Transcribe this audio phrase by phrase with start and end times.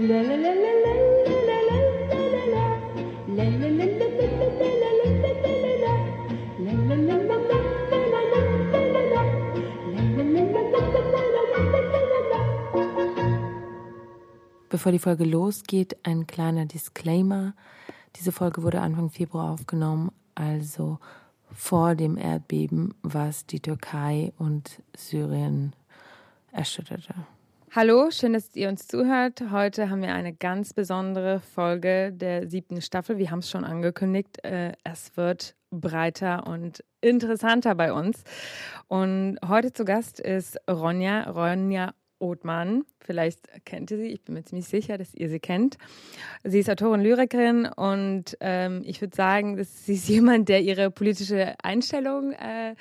[0.00, 0.16] Bevor
[14.90, 17.52] die Folge losgeht, ein kleiner Disclaimer.
[18.16, 20.98] Diese Folge wurde Anfang Februar aufgenommen, also
[21.52, 25.74] vor dem Erdbeben, was die Türkei und Syrien
[26.52, 27.14] erschütterte.
[27.72, 29.44] Hallo, schön, dass ihr uns zuhört.
[29.52, 33.16] Heute haben wir eine ganz besondere Folge der siebten Staffel.
[33.16, 34.44] Wir haben es schon angekündigt.
[34.44, 38.24] Äh, es wird breiter und interessanter bei uns.
[38.88, 42.82] Und heute zu Gast ist Ronja, Ronja Othmann.
[42.98, 45.78] Vielleicht kennt ihr sie, ich bin mir ziemlich sicher, dass ihr sie kennt.
[46.42, 51.54] Sie ist Autorin, Lyrikerin und ähm, ich würde sagen, sie ist jemand, der ihre politische
[51.62, 52.74] Einstellung äh,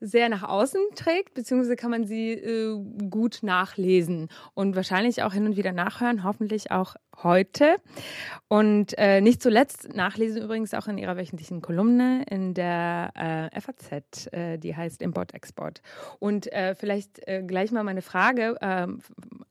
[0.00, 2.78] sehr nach außen trägt, beziehungsweise kann man sie äh,
[3.10, 7.76] gut nachlesen und wahrscheinlich auch hin und wieder nachhören, hoffentlich auch heute.
[8.48, 14.32] Und äh, nicht zuletzt nachlesen übrigens auch in ihrer wöchentlichen Kolumne in der äh, FAZ,
[14.32, 15.82] äh, die heißt Import-Export.
[16.18, 19.00] Und äh, vielleicht äh, gleich mal meine Frage, ähm,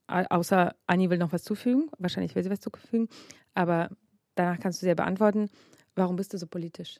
[0.07, 3.07] außer Anni will noch was zufügen, wahrscheinlich will sie was zufügen,
[3.53, 3.89] aber
[4.33, 5.49] danach kannst du sie ja beantworten.
[5.95, 6.99] Warum bist du so politisch?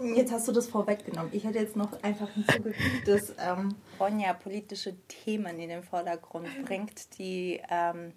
[0.00, 1.30] Jetzt hast du das vorweggenommen.
[1.32, 7.18] Ich hätte jetzt noch einfach hinzugefügt, dass ähm, Ronja politische Themen in den Vordergrund bringt,
[7.18, 8.12] die ähm,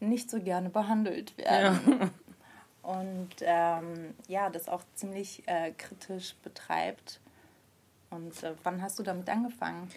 [0.00, 1.80] nicht so gerne behandelt werden.
[2.00, 2.10] Ja.
[2.82, 7.20] Und ähm, ja, das auch ziemlich äh, kritisch betreibt.
[8.10, 9.88] Und äh, wann hast du damit angefangen?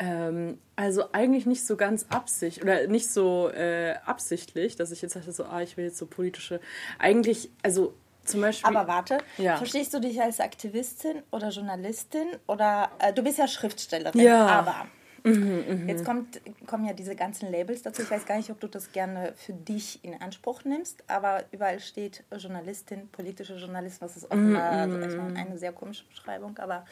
[0.00, 5.14] Ähm, also eigentlich nicht so ganz absichtlich oder nicht so äh, absichtlich, dass ich jetzt
[5.14, 6.60] dachte so, ah, ich will jetzt so politische.
[6.98, 7.94] Eigentlich, also
[8.26, 8.76] zum Beispiel.
[8.76, 9.56] Aber warte, ja.
[9.56, 14.46] verstehst du dich als Aktivistin oder Journalistin oder äh, du bist ja Schriftstellerin, ja.
[14.46, 14.86] aber
[15.24, 15.92] mhm, mh.
[15.92, 18.02] jetzt kommt, kommen ja diese ganzen Labels dazu.
[18.02, 21.80] Ich weiß gar nicht, ob du das gerne für dich in Anspruch nimmst, aber überall
[21.80, 24.06] steht Journalistin, politische Journalistin.
[24.06, 26.84] Das ist auch mhm, eine, also eine sehr komische Beschreibung, aber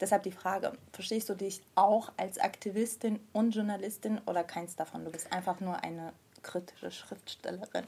[0.00, 5.04] deshalb die Frage: Verstehst du dich auch als Aktivistin und Journalistin oder keins davon?
[5.04, 6.12] Du bist einfach nur eine
[6.42, 7.86] kritische Schriftstellerin.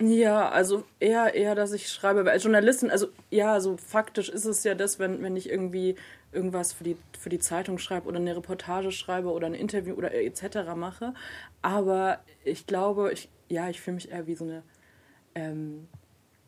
[0.00, 2.28] Ja, also eher, eher, dass ich schreibe.
[2.30, 5.94] Als Journalistin, also ja, so faktisch ist es ja das, wenn, wenn ich irgendwie
[6.32, 10.14] irgendwas für die, für die Zeitung schreibe oder eine Reportage schreibe oder ein Interview oder
[10.14, 10.74] etc.
[10.74, 11.12] mache.
[11.60, 14.62] Aber ich glaube, ich, ja, ich fühle mich eher wie so eine,
[15.34, 15.86] ähm,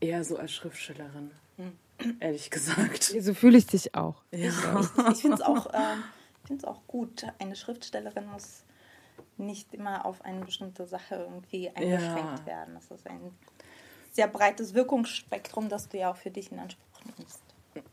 [0.00, 1.32] eher so als Schriftstellerin.
[1.56, 2.16] Hm.
[2.20, 3.02] Ehrlich gesagt.
[3.02, 4.22] So fühle ich dich auch.
[4.30, 4.48] Ja.
[4.48, 7.26] Ich, ich finde es auch, äh, auch gut.
[7.38, 8.64] Eine Schriftstellerin muss
[9.36, 12.46] nicht immer auf eine bestimmte Sache irgendwie eingeschränkt ja.
[12.46, 12.74] werden.
[12.74, 13.32] Das ist ein
[14.12, 17.42] sehr breites Wirkungsspektrum, das du ja auch für dich in Anspruch nimmst.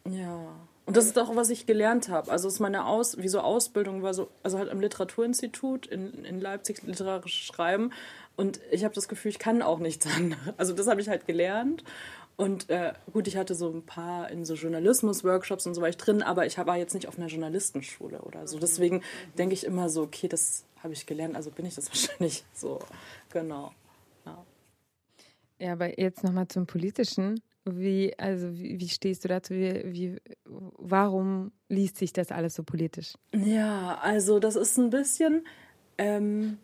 [0.09, 0.55] Ja.
[0.85, 2.31] Und das ist auch, was ich gelernt habe.
[2.31, 6.25] Also, es ist meine Aus, wie so Ausbildung war so, also halt am Literaturinstitut in,
[6.25, 7.91] in Leipzig literarisches Schreiben.
[8.35, 10.53] Und ich habe das Gefühl, ich kann auch nichts anderes.
[10.57, 11.83] Also, das habe ich halt gelernt.
[12.37, 15.97] Und äh, gut, ich hatte so ein paar in so Journalismus-Workshops und so war ich
[15.97, 18.59] drin, aber ich war jetzt nicht auf einer Journalistenschule oder so.
[18.59, 19.03] Deswegen
[19.37, 22.79] denke ich immer so, okay, das habe ich gelernt, also bin ich das wahrscheinlich so.
[23.31, 23.71] Genau.
[24.25, 24.45] Ja,
[25.59, 27.41] ja aber jetzt nochmal zum Politischen.
[27.65, 29.53] Wie, also wie, wie stehst du dazu?
[29.53, 33.13] Wie, wie, warum liest sich das alles so politisch?
[33.35, 35.45] Ja, also das ist ein bisschen.
[35.97, 36.57] Ähm,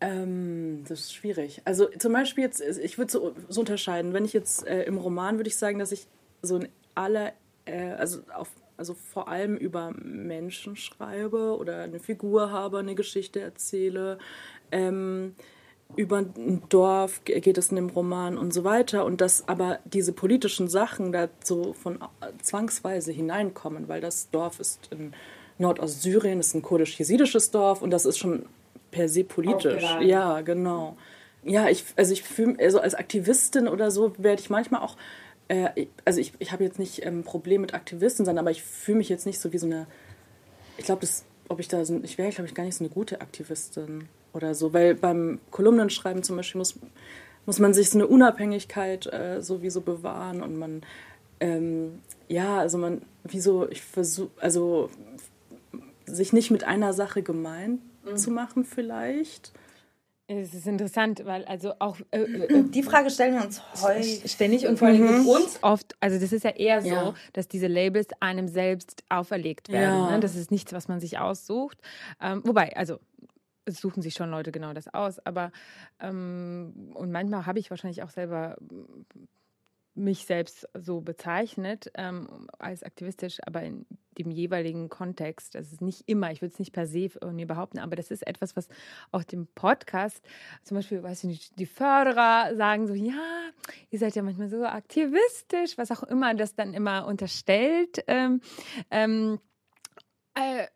[0.00, 1.60] ähm, das ist schwierig.
[1.64, 4.14] Also zum Beispiel jetzt, ich würde so, so, unterscheiden.
[4.14, 6.06] Wenn ich jetzt äh, im Roman würde ich sagen, dass ich
[6.42, 7.32] so in aller,
[7.66, 8.48] äh, also auf
[8.80, 14.16] also vor allem über Menschen schreibe oder eine Figur habe, eine Geschichte erzähle.
[14.72, 15.34] Ähm,
[15.96, 19.04] über ein Dorf geht es in dem Roman und so weiter.
[19.04, 21.98] Und dass aber diese politischen Sachen da so von
[22.40, 25.12] zwangsweise hineinkommen, weil das Dorf ist in
[25.58, 28.46] Nordostsyrien, ist ein kurdisch-jesidisches Dorf und das ist schon
[28.90, 29.84] per se politisch.
[30.00, 30.96] Ja, genau.
[31.42, 34.96] Ja, ich, also ich fühle, also als Aktivistin oder so werde ich manchmal auch
[35.50, 38.62] äh, also ich, ich habe jetzt nicht ein ähm, Problem mit Aktivisten sein, aber ich
[38.62, 39.88] fühle mich jetzt nicht so wie so eine,
[40.78, 42.92] ich glaube, das, ob ich da so, ich wäre, glaube ich, gar nicht so eine
[42.92, 46.78] gute Aktivistin oder so, weil beim Kolumnenschreiben zum Beispiel muss,
[47.46, 50.82] muss man sich so eine Unabhängigkeit äh, sowieso bewahren und man,
[51.40, 51.98] ähm,
[52.28, 54.88] ja, also man, wieso, ich versuche, also
[56.06, 58.16] sich nicht mit einer Sache gemein mhm.
[58.16, 59.50] zu machen vielleicht.
[60.32, 64.66] Es ist interessant, weil also auch äh, äh, die Frage stellen wir uns heute ständig
[64.66, 65.26] und vor allem mhm.
[65.26, 65.96] uns oft.
[65.98, 67.14] Also das ist ja eher so, ja.
[67.32, 69.98] dass diese Labels einem selbst auferlegt werden.
[69.98, 70.10] Ja.
[70.12, 70.20] Ne?
[70.20, 71.78] Das ist nichts, was man sich aussucht.
[72.20, 73.00] Ähm, wobei, also
[73.64, 75.18] es suchen sich schon Leute genau das aus.
[75.18, 75.50] Aber
[75.98, 78.56] ähm, und manchmal habe ich wahrscheinlich auch selber
[80.00, 83.86] mich selbst so bezeichnet ähm, als aktivistisch, aber in
[84.18, 85.54] dem jeweiligen Kontext.
[85.54, 88.26] Das ist nicht immer, ich würde es nicht per se irgendwie behaupten, aber das ist
[88.26, 88.68] etwas, was
[89.12, 90.24] auch dem Podcast,
[90.64, 93.50] zum Beispiel, weiß ich nicht, die Förderer sagen so, ja,
[93.90, 98.02] ihr seid ja manchmal so aktivistisch, was auch immer das dann immer unterstellt.
[98.06, 98.40] Ähm,
[98.90, 99.38] ähm,
[100.34, 100.66] äh,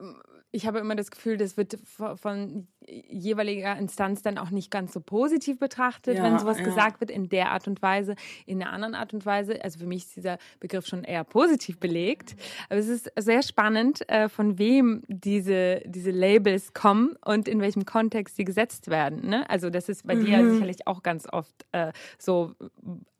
[0.55, 1.77] ich habe immer das Gefühl, das wird
[2.15, 6.65] von jeweiliger Instanz dann auch nicht ganz so positiv betrachtet, ja, wenn sowas ja.
[6.65, 8.15] gesagt wird in der Art und Weise,
[8.47, 9.63] in einer anderen Art und Weise.
[9.65, 12.37] Also für mich ist dieser Begriff schon eher positiv belegt.
[12.69, 17.85] Aber es ist sehr spannend, äh, von wem diese, diese Labels kommen und in welchem
[17.85, 19.29] Kontext sie gesetzt werden.
[19.29, 19.51] Ne?
[19.51, 20.25] Also das ist bei mhm.
[20.25, 22.55] dir sicherlich auch ganz oft äh, so,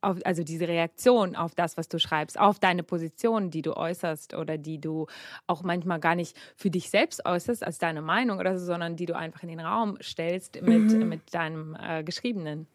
[0.05, 4.35] auf, also diese Reaktion auf das, was du schreibst, auf deine Position, die du äußerst
[4.35, 5.07] oder die du
[5.47, 9.07] auch manchmal gar nicht für dich selbst äußerst als deine Meinung oder so, sondern die
[9.07, 11.09] du einfach in den Raum stellst mit, mhm.
[11.09, 12.67] mit deinem äh, Geschriebenen.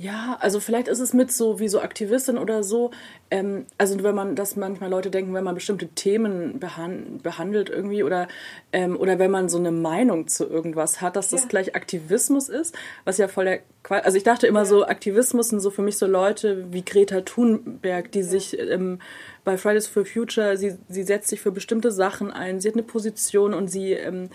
[0.00, 2.92] Ja, also vielleicht ist es mit so wie so Aktivistin oder so.
[3.32, 8.04] Ähm, also wenn man, dass manchmal Leute denken, wenn man bestimmte Themen behan behandelt irgendwie
[8.04, 8.28] oder
[8.72, 11.48] ähm, oder wenn man so eine Meinung zu irgendwas hat, dass das ja.
[11.48, 14.66] gleich Aktivismus ist, was ja voll der Qual Also ich dachte immer ja.
[14.66, 18.24] so Aktivismus sind so für mich so Leute wie Greta Thunberg, die ja.
[18.24, 19.00] sich ähm,
[19.42, 22.84] bei Fridays for Future, sie sie setzt sich für bestimmte Sachen ein, sie hat eine
[22.84, 24.30] Position und sie ähm,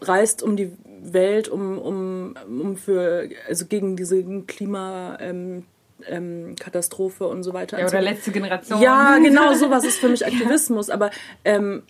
[0.00, 5.64] reist um die Welt, um, um, um für, also gegen diese Klima, ähm,
[6.06, 7.78] ähm, Katastrophe und so weiter.
[7.78, 8.80] Ja, oder letzte Generation.
[8.80, 10.88] Ja, genau, sowas ist für mich Aktivismus.
[10.88, 10.94] Ja.
[10.94, 11.10] Aber
[11.44, 11.82] ähm,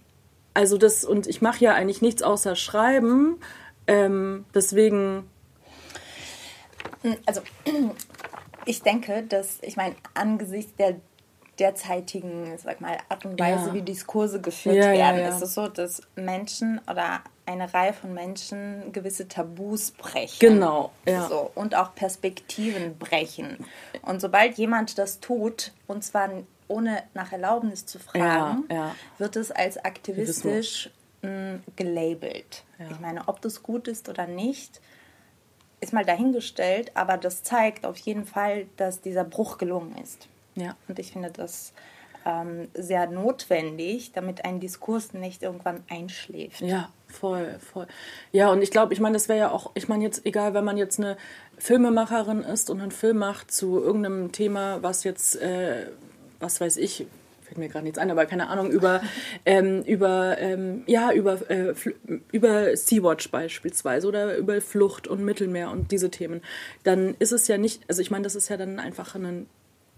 [0.55, 3.39] also das, und ich mache ja eigentlich nichts außer schreiben.
[3.87, 5.29] Ähm, deswegen.
[7.27, 7.41] Also
[8.67, 10.97] ich denke, dass, ich meine, angesichts der
[11.61, 13.75] derzeitigen, sag mal, Art und Weise, ja.
[13.75, 18.93] wie Diskurse geführt ja, werden, ist es so, dass Menschen oder eine Reihe von Menschen
[18.93, 20.39] gewisse Tabus brechen.
[20.39, 20.93] Genau.
[21.07, 21.29] Ja.
[21.29, 23.59] So, und auch Perspektiven brechen.
[24.03, 26.31] Und sobald jemand das tut, und zwar
[26.69, 28.95] ohne nach Erlaubnis zu fragen, ja, ja.
[29.19, 30.91] wird es als aktivistisch
[31.23, 32.65] mh, mm, gelabelt.
[32.91, 34.81] Ich meine, ob das gut ist oder nicht,
[35.81, 40.29] ist mal dahingestellt, aber das zeigt auf jeden Fall, dass dieser Bruch gelungen ist.
[40.61, 40.77] Ja.
[40.89, 41.73] Und ich finde das
[42.27, 46.61] ähm, sehr notwendig, damit ein Diskurs nicht irgendwann einschläft.
[46.61, 47.87] Ja, voll, voll.
[48.33, 50.65] Ja, und ich glaube, ich meine, das wäre ja auch, ich meine jetzt, egal, wenn
[50.65, 51.17] man jetzt eine
[51.59, 55.87] Filmemacherin ist und einen Film macht zu irgendeinem Thema, was jetzt, äh,
[56.39, 57.07] was weiß ich,
[57.43, 59.01] fällt mir gerade nichts ein, aber keine Ahnung, über,
[59.47, 61.75] ähm, über, ähm, ja, über, äh,
[62.33, 66.43] über Sea-Watch beispielsweise oder über Flucht und Mittelmeer und diese Themen,
[66.85, 69.47] dann ist es ja nicht, also ich meine, das ist ja dann einfach ein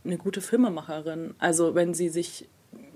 [0.05, 1.35] eine gute Filmemacherin.
[1.39, 2.49] Also wenn sie sich,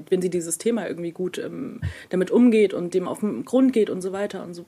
[0.08, 1.81] wenn sie dieses Thema irgendwie gut ähm,
[2.11, 4.64] damit umgeht und dem auf den Grund geht und so weiter und so,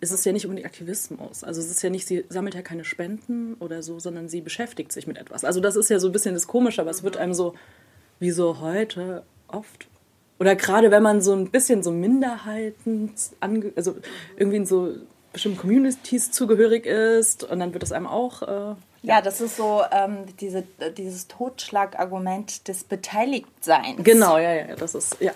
[0.00, 1.44] ist es ja nicht unbedingt Aktivismus.
[1.44, 4.92] Also es ist ja nicht, sie sammelt ja keine Spenden oder so, sondern sie beschäftigt
[4.92, 5.44] sich mit etwas.
[5.44, 7.54] Also das ist ja so ein bisschen das Komische, aber es wird einem so,
[8.18, 9.88] wie so heute oft.
[10.38, 13.12] Oder gerade wenn man so ein bisschen so Minderheiten,
[13.74, 13.96] also
[14.36, 14.94] irgendwie in so
[15.32, 19.82] bestimmten Communities zugehörig ist und dann wird es einem auch äh, ja, das ist so
[19.92, 20.64] ähm, diese,
[20.96, 24.02] dieses Totschlagargument des Beteiligtseins.
[24.02, 25.32] Genau, ja, ja, das ist, ja.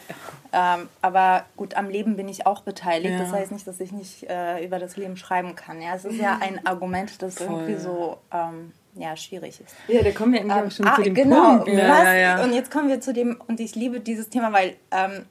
[0.53, 3.15] Ähm, aber gut, am Leben bin ich auch beteiligt.
[3.15, 3.21] Ja.
[3.21, 5.81] Das heißt nicht, dass ich nicht äh, über das Leben schreiben kann.
[5.81, 7.47] Ja, es ist ja ein Argument, das Voll.
[7.47, 9.75] irgendwie so ähm, ja, schwierig ist.
[9.89, 11.69] Ja, da kommen wir endlich ähm, schon ah, zu dem genau, Punkt.
[11.69, 12.45] Ja, ja, ja.
[12.45, 15.25] Und jetzt kommen wir zu dem, und ich liebe dieses Thema, weil, ähm,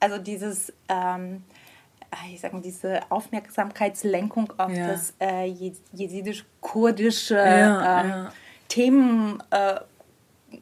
[0.00, 1.55] also dieses, ähm, äh,
[2.32, 4.88] ich sag mal, diese Aufmerksamkeitslenkung auf ja.
[4.88, 5.44] das äh,
[5.92, 8.32] jesidisch-kurdische ja, ähm, ja.
[8.68, 9.42] Themen.
[9.50, 9.80] Äh,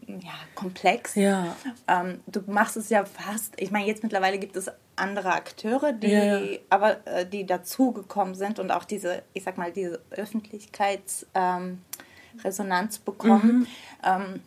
[0.06, 1.14] ja, komplex.
[1.14, 1.56] Ja.
[1.88, 6.10] Ähm, du machst es ja fast, ich meine, jetzt mittlerweile gibt es andere Akteure, die
[6.10, 6.40] ja.
[6.70, 13.58] aber äh, die dazugekommen sind und auch diese, ich sag mal, diese Öffentlichkeitsresonanz ähm, bekommen.
[13.58, 13.66] Mhm.
[14.04, 14.40] Ähm,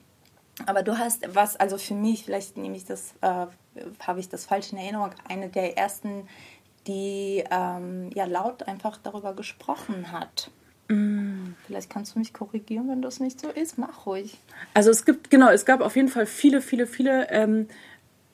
[0.66, 3.46] aber du hast was, also für mich, vielleicht nehme ich das, äh,
[4.00, 6.28] habe ich das falsch in Erinnerung, eine der ersten
[6.88, 10.52] die ähm, ja laut einfach darüber gesprochen hat.
[10.88, 11.54] Mm.
[11.66, 13.78] Vielleicht kannst du mich korrigieren, wenn das nicht so ist.
[13.78, 14.38] Mach ruhig.
[14.74, 17.68] Also es gibt, genau, es gab auf jeden Fall viele, viele, viele, ähm,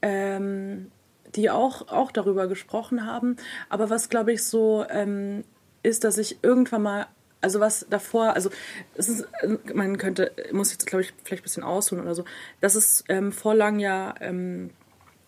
[0.02, 0.92] ähm,
[1.36, 3.38] die auch, auch darüber gesprochen haben.
[3.70, 5.44] Aber was, glaube ich, so ähm,
[5.82, 7.08] ist, dass ich irgendwann mal
[7.42, 8.50] also was davor, also
[8.96, 9.28] es ist,
[9.74, 12.24] man könnte, muss jetzt glaube ich vielleicht ein bisschen ausholen oder so,
[12.62, 14.70] dass es ähm, vor lang ja ähm,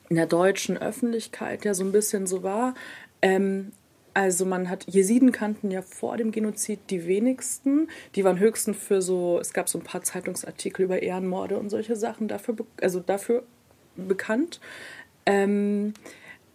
[0.07, 2.73] in der deutschen Öffentlichkeit ja so ein bisschen so war,
[3.25, 3.71] ähm,
[4.13, 7.89] also man hat, Jesiden kannten ja vor dem Genozid die wenigsten.
[8.13, 11.95] Die waren höchstens für so, es gab so ein paar Zeitungsartikel über Ehrenmorde und solche
[11.95, 13.43] Sachen dafür, also dafür
[13.95, 14.61] bekannt.
[15.25, 15.95] Ähm,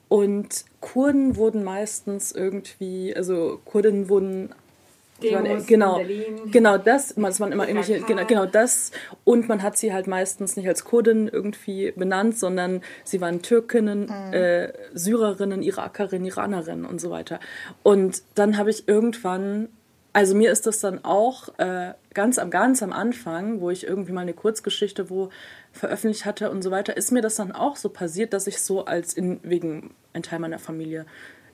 [0.08, 4.54] und Kurden wurden meistens irgendwie, also Kurden wurden
[5.22, 6.00] Demos genau,
[6.50, 8.92] genau das, es waren immer irgendwelche, genau, genau das
[9.24, 14.02] und man hat sie halt meistens nicht als Kurdin irgendwie benannt, sondern sie waren Türkinnen,
[14.04, 14.32] mhm.
[14.32, 17.40] äh, Syrerinnen, Irakerinnen, Iranerinnen und so weiter.
[17.82, 19.68] Und dann habe ich irgendwann,
[20.12, 24.12] also mir ist das dann auch äh, ganz am ganz am Anfang, wo ich irgendwie
[24.12, 25.30] mal eine Kurzgeschichte wo
[25.72, 28.84] veröffentlicht hatte und so weiter, ist mir das dann auch so passiert, dass ich so
[28.84, 31.06] als in, wegen ein Teil meiner Familie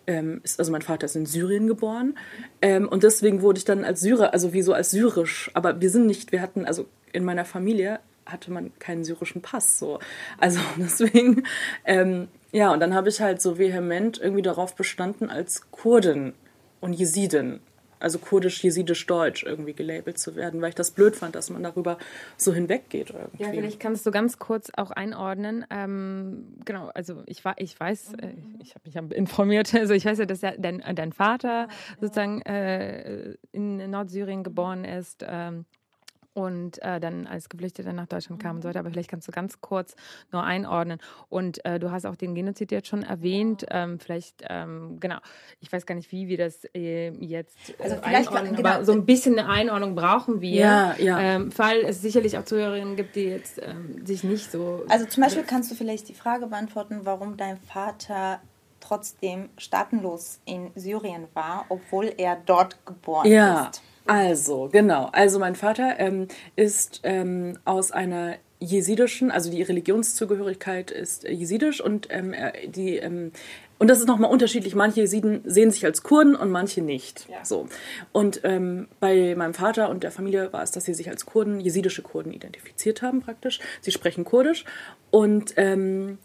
[0.06, 2.16] ähm, ist, also mein Vater ist in Syrien geboren
[2.62, 5.90] ähm, und deswegen wurde ich dann als Syrer, also wie so als syrisch, aber wir
[5.90, 10.00] sind nicht, wir hatten, also in meiner Familie hatte man keinen syrischen Pass, so.
[10.38, 11.44] Also deswegen,
[11.84, 16.34] ähm, ja, und dann habe ich halt so vehement irgendwie darauf bestanden, als Kurdin
[16.80, 17.60] und Jesidin
[17.98, 21.62] also kurdisch, jesidisch, deutsch irgendwie gelabelt zu werden, weil ich das blöd fand, dass man
[21.62, 21.98] darüber
[22.36, 23.10] so hinweggeht.
[23.10, 23.42] Irgendwie.
[23.42, 25.64] Ja, vielleicht kannst du ganz kurz auch einordnen.
[25.70, 30.26] Ähm, genau, also ich, ich weiß, äh, ich habe mich informiert, also ich weiß ja,
[30.26, 31.68] dass ja dein, dein Vater
[32.00, 35.24] sozusagen äh, in Nordsyrien geboren ist.
[35.26, 35.64] Ähm,
[36.36, 38.80] und äh, dann als Geflüchteter nach Deutschland kam und so weiter.
[38.80, 39.96] Aber vielleicht kannst du ganz kurz
[40.32, 41.00] nur einordnen.
[41.30, 43.64] Und äh, du hast auch den Genozid jetzt schon erwähnt.
[43.70, 45.16] Ähm, vielleicht, ähm, genau,
[45.60, 48.68] ich weiß gar nicht, wie wir das äh, jetzt äh, also vielleicht einordnen, genau.
[48.68, 50.60] aber so ein bisschen eine Einordnung brauchen wir.
[50.60, 51.18] Ja, ja.
[51.18, 54.84] Ähm, weil es sicherlich auch Zuhörerinnen gibt, die jetzt ähm, sich nicht so...
[54.90, 58.40] Also zum Beispiel kannst du vielleicht die Frage beantworten, warum dein Vater
[58.80, 63.70] trotzdem staatenlos in Syrien war, obwohl er dort geboren ja.
[63.70, 63.82] ist.
[64.06, 65.08] Also, genau.
[65.12, 71.80] Also mein Vater ähm, ist ähm, aus einer jesidischen, also die Religionszugehörigkeit ist äh, jesidisch
[71.80, 72.34] und ähm,
[72.68, 73.32] die ähm,
[73.78, 74.74] und das ist nochmal unterschiedlich.
[74.74, 77.28] Manche Jesiden sehen sich als Kurden und manche nicht.
[77.28, 77.44] Ja.
[77.44, 77.68] So.
[78.10, 81.60] Und ähm, bei meinem Vater und der Familie war es, dass sie sich als Kurden,
[81.60, 83.60] jesidische Kurden identifiziert haben praktisch.
[83.82, 84.64] Sie sprechen Kurdisch.
[85.10, 86.16] Und ähm,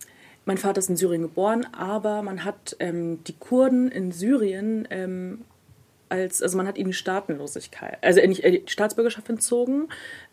[0.45, 5.41] mein Vater ist in Syrien geboren, aber man hat ähm, die Kurden in Syrien ähm,
[6.11, 9.87] als, also man hat die Staatenlosigkeit, also nicht äh, die Staatsbürgerschaft entzogen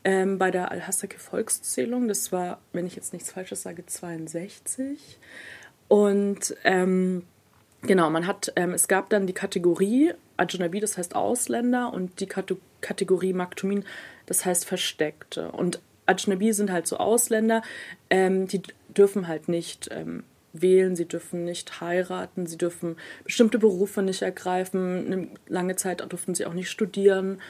[0.05, 2.09] ähm, bei der Al-Hassaki-Volkszählung.
[2.09, 5.19] Das war, wenn ich jetzt nichts Falsches sage, 62.
[5.87, 7.23] Und ähm,
[7.83, 12.27] genau, man hat, ähm, es gab dann die Kategorie Ajnabi, das heißt Ausländer, und die
[12.27, 13.85] Kate Kategorie Maktumin,
[14.27, 15.51] das heißt Versteckte.
[15.51, 17.63] Und Ajnabi sind halt so Ausländer,
[18.11, 24.03] ähm, die dürfen halt nicht ähm, wählen, sie dürfen nicht heiraten, sie dürfen bestimmte Berufe
[24.03, 27.41] nicht ergreifen, lange Zeit durften sie auch nicht studieren,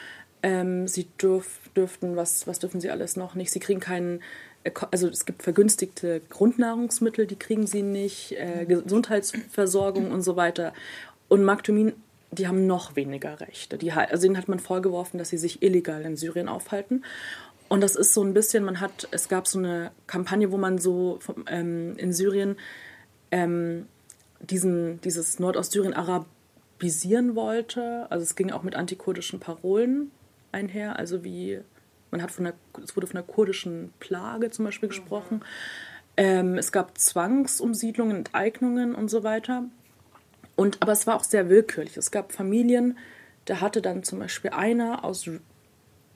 [0.42, 4.20] ähm, sie dürf, dürften, was, was dürfen sie alles noch nicht, sie kriegen keinen,
[4.64, 10.72] äh, also es gibt vergünstigte Grundnahrungsmittel, die kriegen sie nicht, äh, Gesundheitsversorgung und so weiter.
[11.28, 11.92] Und Magtumin,
[12.30, 13.78] die haben noch weniger Rechte.
[13.78, 17.04] Die, also ihnen hat man vorgeworfen, dass sie sich illegal in Syrien aufhalten.
[17.68, 20.78] Und das ist so ein bisschen, man hat, es gab so eine Kampagne, wo man
[20.78, 22.56] so ähm, in Syrien
[23.30, 23.86] ähm,
[24.40, 28.06] diesen, dieses Nordostsyrien arabisieren wollte.
[28.10, 30.10] Also es ging auch mit antikurdischen Parolen
[30.52, 30.98] einher.
[30.98, 31.60] Also wie,
[32.10, 35.38] man hat von der, es wurde von der kurdischen Plage zum Beispiel gesprochen.
[35.38, 35.42] Mhm.
[36.16, 39.64] Ähm, es gab Zwangsumsiedlungen, Enteignungen und so weiter.
[40.56, 41.96] Und, aber es war auch sehr willkürlich.
[41.96, 42.98] Es gab Familien,
[43.44, 45.30] da hatte dann zum Beispiel einer aus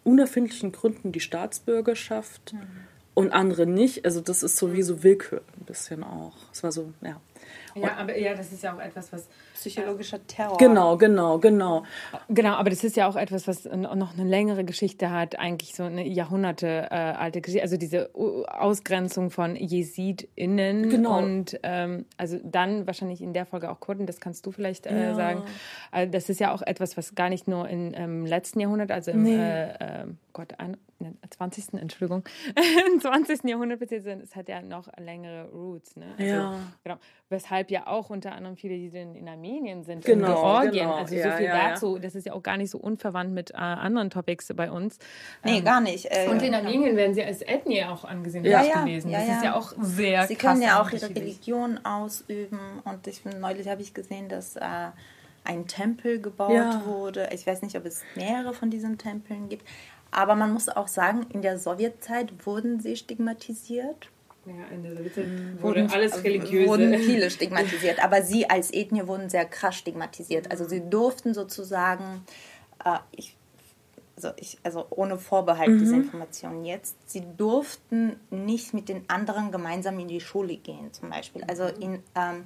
[0.04, 2.52] unerfindlichen Gründen die Staatsbürgerschaft.
[2.52, 4.04] Mhm und andere nicht.
[4.04, 6.34] Also das ist sowieso Willkür bisschen auch.
[6.52, 7.20] Es war so, ja.
[7.74, 10.56] Ja, aber ja, das ist ja auch etwas, was psychologischer Terror.
[10.58, 11.84] Genau, genau, genau.
[12.28, 15.84] Genau, aber das ist ja auch etwas, was noch eine längere Geschichte hat, eigentlich so
[15.84, 21.18] eine Jahrhunderte äh, alte Geschichte, also diese Ausgrenzung von JesidInnen genau.
[21.18, 25.08] und ähm, also dann wahrscheinlich in der Folge auch Kurden, das kannst du vielleicht äh,
[25.08, 25.14] ja.
[25.14, 25.42] sagen.
[25.90, 29.10] Also das ist ja auch etwas, was gar nicht nur im ähm, letzten Jahrhundert, also
[29.10, 29.36] im nee.
[29.36, 30.76] äh, Gott, ein,
[31.28, 31.74] 20.
[31.74, 32.24] Entschuldigung,
[32.94, 33.44] im 20.
[33.44, 35.96] Jahrhundert passiert sind, es hat ja noch längere Roots.
[35.96, 36.06] Ne?
[36.18, 36.54] Also, ja.
[36.84, 36.96] Genau.
[37.42, 40.84] Weshalb ja auch unter anderem viele, die in, in Armenien sind, genau, in Georgien.
[40.84, 40.94] Genau.
[40.94, 41.98] Also ja, so viel ja, dazu.
[41.98, 44.98] Das ist ja auch gar nicht so unverwandt mit äh, anderen Topics bei uns.
[45.44, 46.06] Nee, ähm, gar nicht.
[46.10, 49.10] Äh, und in Armenien werden sie als Ethnie auch angesehen ja, ja, gewesen.
[49.10, 52.60] das ist ja auch sehr Sie können ja auch ihre Religion ausüben.
[52.84, 54.56] Und ich, neulich habe ich gesehen, dass...
[54.56, 54.90] Äh,
[55.44, 57.30] ein Tempel gebaut wurde.
[57.32, 59.66] Ich weiß nicht, ob es mehrere von diesen Tempeln gibt.
[60.12, 64.10] Aber man muss auch sagen, in der Sowjetzeit wurden sie stigmatisiert.
[64.44, 65.62] Ja, in der Sowjetzeit mhm.
[65.62, 66.68] wurde alles religiöse.
[66.68, 70.50] Wurden viele stigmatisiert, aber sie als Ethnie wurden sehr krass stigmatisiert.
[70.50, 72.24] Also sie durften sozusagen,
[72.84, 73.36] äh, ich,
[74.16, 75.78] also, ich, also ohne Vorbehalt mhm.
[75.78, 81.10] diese Informationen jetzt, sie durften nicht mit den anderen gemeinsam in die Schule gehen, zum
[81.10, 81.44] Beispiel.
[81.44, 81.82] Also mhm.
[81.82, 82.44] in, ähm,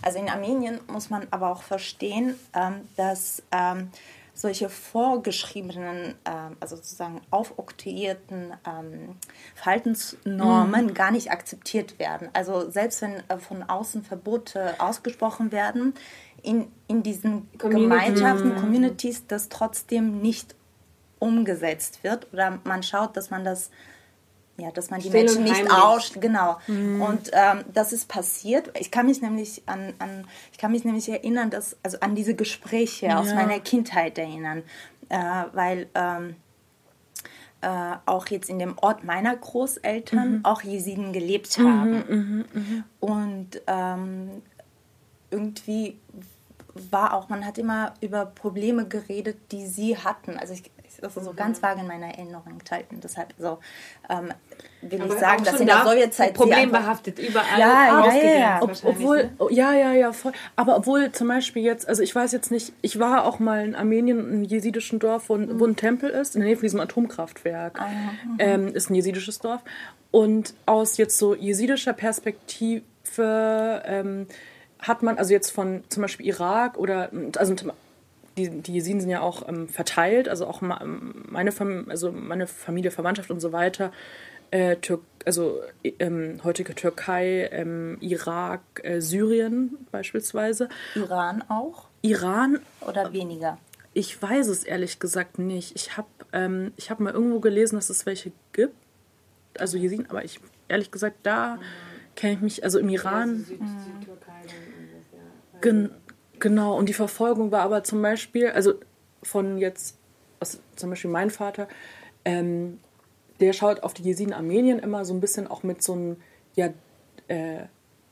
[0.00, 3.90] also in Armenien muss man aber auch verstehen, ähm, dass ähm,
[4.34, 9.16] solche vorgeschriebenen, äh, also sozusagen aufoktroyierten ähm,
[9.54, 10.94] Verhaltensnormen mhm.
[10.94, 12.28] gar nicht akzeptiert werden.
[12.32, 15.94] Also selbst wenn äh, von außen Verbote ausgesprochen werden,
[16.42, 17.82] in, in diesen Community.
[17.82, 18.56] Gemeinschaften, mhm.
[18.56, 20.54] Communities, das trotzdem nicht
[21.18, 23.70] umgesetzt wird oder man schaut, dass man das
[24.56, 26.58] ja, dass man die Still Menschen nicht aus, genau.
[26.66, 27.02] Mhm.
[27.02, 28.70] Und ähm, das ist passiert.
[28.78, 32.34] Ich kann mich nämlich an, an, ich kann mich nämlich erinnern, dass also an diese
[32.34, 33.18] Gespräche ja.
[33.18, 34.62] aus meiner Kindheit erinnern,
[35.08, 36.36] äh, weil ähm,
[37.62, 40.44] äh, auch jetzt in dem Ort meiner Großeltern mhm.
[40.44, 42.04] auch Jesiden gelebt mhm, haben.
[42.08, 44.42] Mhm, mhm, Und ähm,
[45.30, 45.98] irgendwie
[46.90, 50.38] war auch, man hat immer über Probleme geredet, die sie hatten.
[50.38, 50.70] Also ich,
[51.00, 53.00] das ist so ganz vage in meiner Erinnerung enthalten.
[53.02, 53.58] Deshalb so
[54.08, 54.32] ähm,
[54.82, 58.62] will aber ich sagen, dass in der Sowjetzeit problembehaftet überall ja, ja, ja.
[58.62, 59.30] Ob, obwohl ne?
[59.50, 60.32] Ja ja ja voll.
[60.56, 63.74] Aber obwohl zum Beispiel jetzt, also ich weiß jetzt nicht, ich war auch mal in
[63.74, 65.60] Armenien, in einem jesidischen Dorf, wo, mhm.
[65.60, 67.80] wo ein Tempel ist, in der Nähe von diesem Atomkraftwerk.
[67.80, 68.36] Ah, mhm.
[68.38, 69.62] ähm, ist ein jesidisches Dorf
[70.14, 72.82] und aus jetzt so jesidischer Perspektive
[73.84, 74.28] ähm,
[74.78, 77.56] hat man also jetzt von zum Beispiel Irak oder also
[78.36, 82.90] die, die Jesiden sind ja auch ähm, verteilt, also auch meine, Fam also meine Familie,
[82.90, 83.92] Verwandtschaft und so weiter.
[84.50, 90.68] Äh, Tür also ähm, heutige Türkei, ähm, Irak, äh, Syrien beispielsweise.
[90.94, 91.88] Iran auch?
[92.02, 92.60] Iran.
[92.86, 93.58] Oder weniger?
[93.94, 95.74] Ich weiß es ehrlich gesagt nicht.
[95.76, 98.74] Ich habe ähm, hab mal irgendwo gelesen, dass es welche gibt.
[99.58, 101.60] Also Jesiden, aber ich ehrlich gesagt, da mhm.
[102.16, 103.38] kenne ich mich, also im Iran.
[103.38, 103.78] Ja, Süd, mhm.
[104.00, 105.60] Südtürkei ja.
[106.40, 108.74] Genau, und die Verfolgung war aber zum Beispiel, also
[109.22, 109.96] von jetzt,
[110.40, 111.68] also zum Beispiel mein Vater,
[112.24, 112.78] ähm,
[113.40, 116.16] der schaut auf die Jesiden Armenien immer so ein bisschen auch mit so einem,
[116.54, 116.72] ja,
[117.28, 117.64] äh,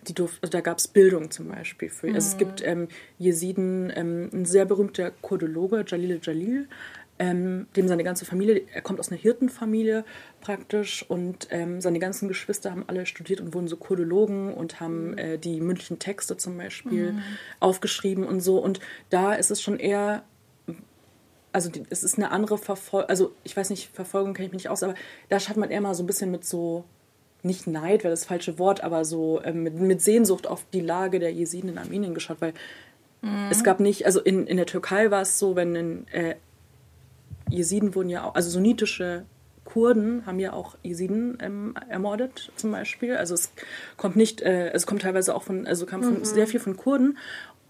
[0.09, 2.09] die durf, also da gab es Bildung zum Beispiel für.
[2.09, 2.14] Mhm.
[2.17, 2.88] Also es gibt ähm,
[3.19, 6.69] Jesiden, ähm, ein sehr berühmter Kurdologe, Jalil Jalil,
[7.23, 10.05] ähm, dem seine ganze Familie, er kommt aus einer Hirtenfamilie
[10.41, 15.12] praktisch und ähm, seine ganzen Geschwister haben alle studiert und wurden so Kurdologen und haben
[15.12, 15.19] mhm.
[15.19, 17.23] äh, die mündlichen Texte zum Beispiel mhm.
[17.61, 18.59] aufgeschrieben und so.
[18.59, 20.25] Und da ist es schon eher,
[21.52, 24.64] also die, es ist eine andere Verfolgung, also ich weiß nicht, Verfolgung kenne ich mich
[24.64, 24.95] nicht aus, aber
[25.29, 26.85] da hat man eher mal so ein bisschen mit so
[27.45, 31.21] nicht Neid wäre das falsche Wort, aber so ähm, mit, mit, Sehnsucht auf die Lage
[31.21, 32.52] der Jesiden in Armenien geschaut, weil
[33.21, 33.49] mhm.
[33.50, 36.35] es gab nicht, also in, in der Türkei war es so, wenn in äh,
[37.52, 39.25] Jesiden wurden ja auch, also sunnitische
[39.64, 43.17] Kurden haben ja auch Jesiden ähm, ermordet zum Beispiel.
[43.17, 43.52] Also es
[43.97, 46.25] kommt nicht, äh, es kommt teilweise auch von, also kam von, mhm.
[46.25, 47.17] sehr viel von Kurden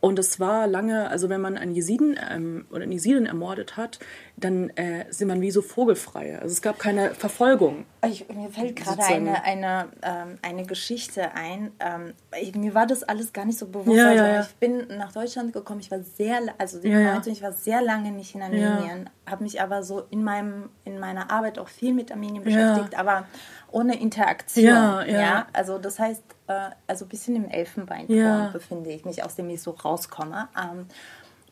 [0.02, 4.00] und es war lange, also wenn man einen Jesiden ähm, oder eine Jesidin ermordet hat,
[4.36, 6.40] dann äh, sind man wie so vogelfrei.
[6.40, 7.84] Also es gab keine Verfolgung.
[8.04, 11.70] Ich, mir fällt gerade eine, eine, ähm, eine Geschichte ein.
[11.78, 13.96] Ähm, ich, mir war das alles gar nicht so bewusst.
[13.96, 14.40] Ja, also ja, ja.
[14.40, 18.42] Ich bin nach Deutschland gekommen, ich war sehr, also ich war sehr lange nicht in
[18.42, 22.98] Armenien, habe mich aber so in, meinem, in meiner Arbeit auch viel mit Armenien beschäftigt,
[22.98, 23.28] aber
[23.70, 24.64] ohne Interaktion.
[24.64, 25.46] Ja, ja.
[25.52, 28.48] Also das heißt, äh, also ein bisschen im Elfenbeinturm ja.
[28.48, 30.48] befinde ich mich, aus dem ich so rauskomme.
[30.56, 30.86] Ähm,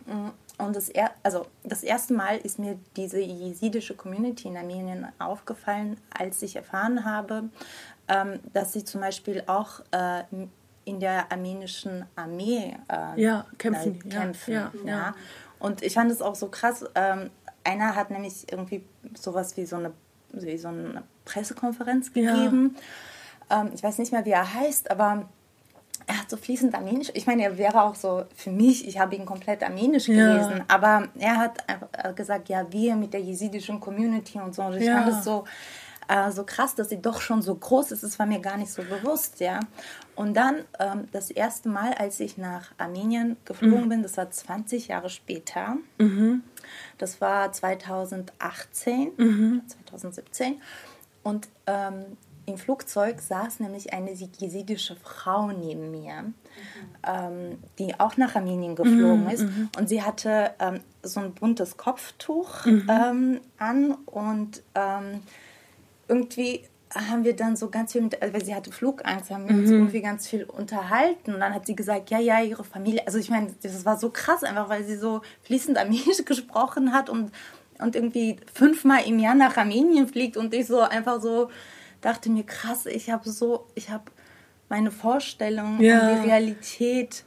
[0.06, 5.06] mm, und das, er, also das erste Mal ist mir diese jesidische Community in Armenien
[5.18, 7.44] aufgefallen, als ich erfahren habe,
[8.08, 10.24] ähm, dass sie zum Beispiel auch äh,
[10.84, 14.00] in der armenischen Armee äh, ja, kämpfen.
[14.04, 15.14] Äh, kämpfen ja, ja, ja.
[15.58, 16.84] Und ich fand es auch so krass.
[16.94, 17.30] Ähm,
[17.64, 18.84] einer hat nämlich irgendwie
[19.14, 19.92] sowas wie so eine,
[20.32, 22.74] wie so eine Pressekonferenz gegeben.
[22.74, 22.82] Ja
[23.50, 25.28] ähm, ich weiß nicht mehr, wie er heißt, aber
[26.06, 27.10] er hat so fließend Armenisch.
[27.14, 30.64] Ich meine, er wäre auch so für mich, ich habe ihn komplett Armenisch gelesen, ja.
[30.68, 34.62] aber er hat gesagt, ja, wir mit der jesidischen Community und so.
[34.62, 35.02] Und ich ja.
[35.02, 35.44] fand es so,
[36.08, 38.02] äh, so krass, dass sie doch schon so groß ist.
[38.02, 39.60] Das war mir gar nicht so bewusst, ja.
[40.16, 43.88] Und dann ähm, das erste Mal, als ich nach Armenien geflogen mhm.
[43.88, 45.76] bin, das war 20 Jahre später.
[45.98, 46.42] Mhm.
[46.98, 49.62] Das war 2018, mhm.
[49.88, 50.60] 2017.
[51.22, 52.16] Und ähm,
[52.50, 56.34] im Flugzeug saß nämlich eine jesidische Frau neben mir, mhm.
[57.06, 59.42] ähm, die auch nach Armenien geflogen mhm, ist.
[59.42, 59.70] Mhm.
[59.78, 62.86] Und sie hatte ähm, so ein buntes Kopftuch mhm.
[62.88, 65.22] ähm, an und ähm,
[66.08, 69.54] irgendwie haben wir dann so ganz viel, mit, also weil sie hatte Flugangst, haben wir
[69.54, 69.76] uns mhm.
[69.76, 71.34] irgendwie ganz viel unterhalten.
[71.34, 74.10] Und dann hat sie gesagt, ja, ja, ihre Familie, also ich meine, das war so
[74.10, 77.30] krass einfach, weil sie so fließend Armenisch gesprochen hat und,
[77.78, 81.48] und irgendwie fünfmal im Jahr nach Armenien fliegt und ich so einfach so
[82.00, 84.04] dachte mir, krass, ich habe so, ich habe
[84.68, 86.00] meine Vorstellung ja.
[86.00, 87.24] und die Realität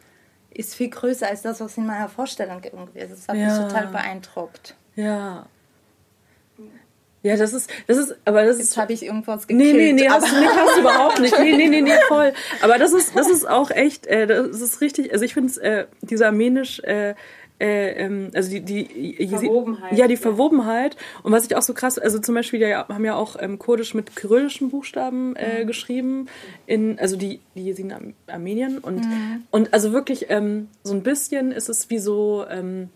[0.50, 3.12] ist viel größer als das, was in meiner Vorstellung irgendwie ist.
[3.12, 3.48] Das hat ja.
[3.48, 4.76] mich total beeindruckt.
[4.96, 5.48] Ja.
[7.24, 8.78] Ja, das ist, das ist, aber das Jetzt ist.
[8.78, 9.76] habe ich irgendwas gekillt.
[9.76, 11.40] Nee, nee, nee, hast du, nicht, hast du überhaupt nicht.
[11.40, 12.34] Nee, nee, nee, nee, voll.
[12.62, 15.58] Aber das ist, das ist auch echt, äh, das ist richtig, also ich finde es,
[15.58, 17.16] äh, dieser armenisch, äh,
[17.60, 19.98] äh, ähm, also die, die Verwobenheit.
[19.98, 20.98] Ja, die Verwobenheit.
[21.22, 23.94] Und was ich auch so krass, also zum Beispiel, die haben ja auch ähm, Kurdisch
[23.94, 25.68] mit kyrillischen Buchstaben äh, mhm.
[25.68, 26.28] geschrieben,
[26.66, 28.80] in, also die, die Jesiden Armenien.
[28.80, 29.44] Und, mhm.
[29.52, 32.90] und also wirklich ähm, so ein bisschen ist es wie so, ähm,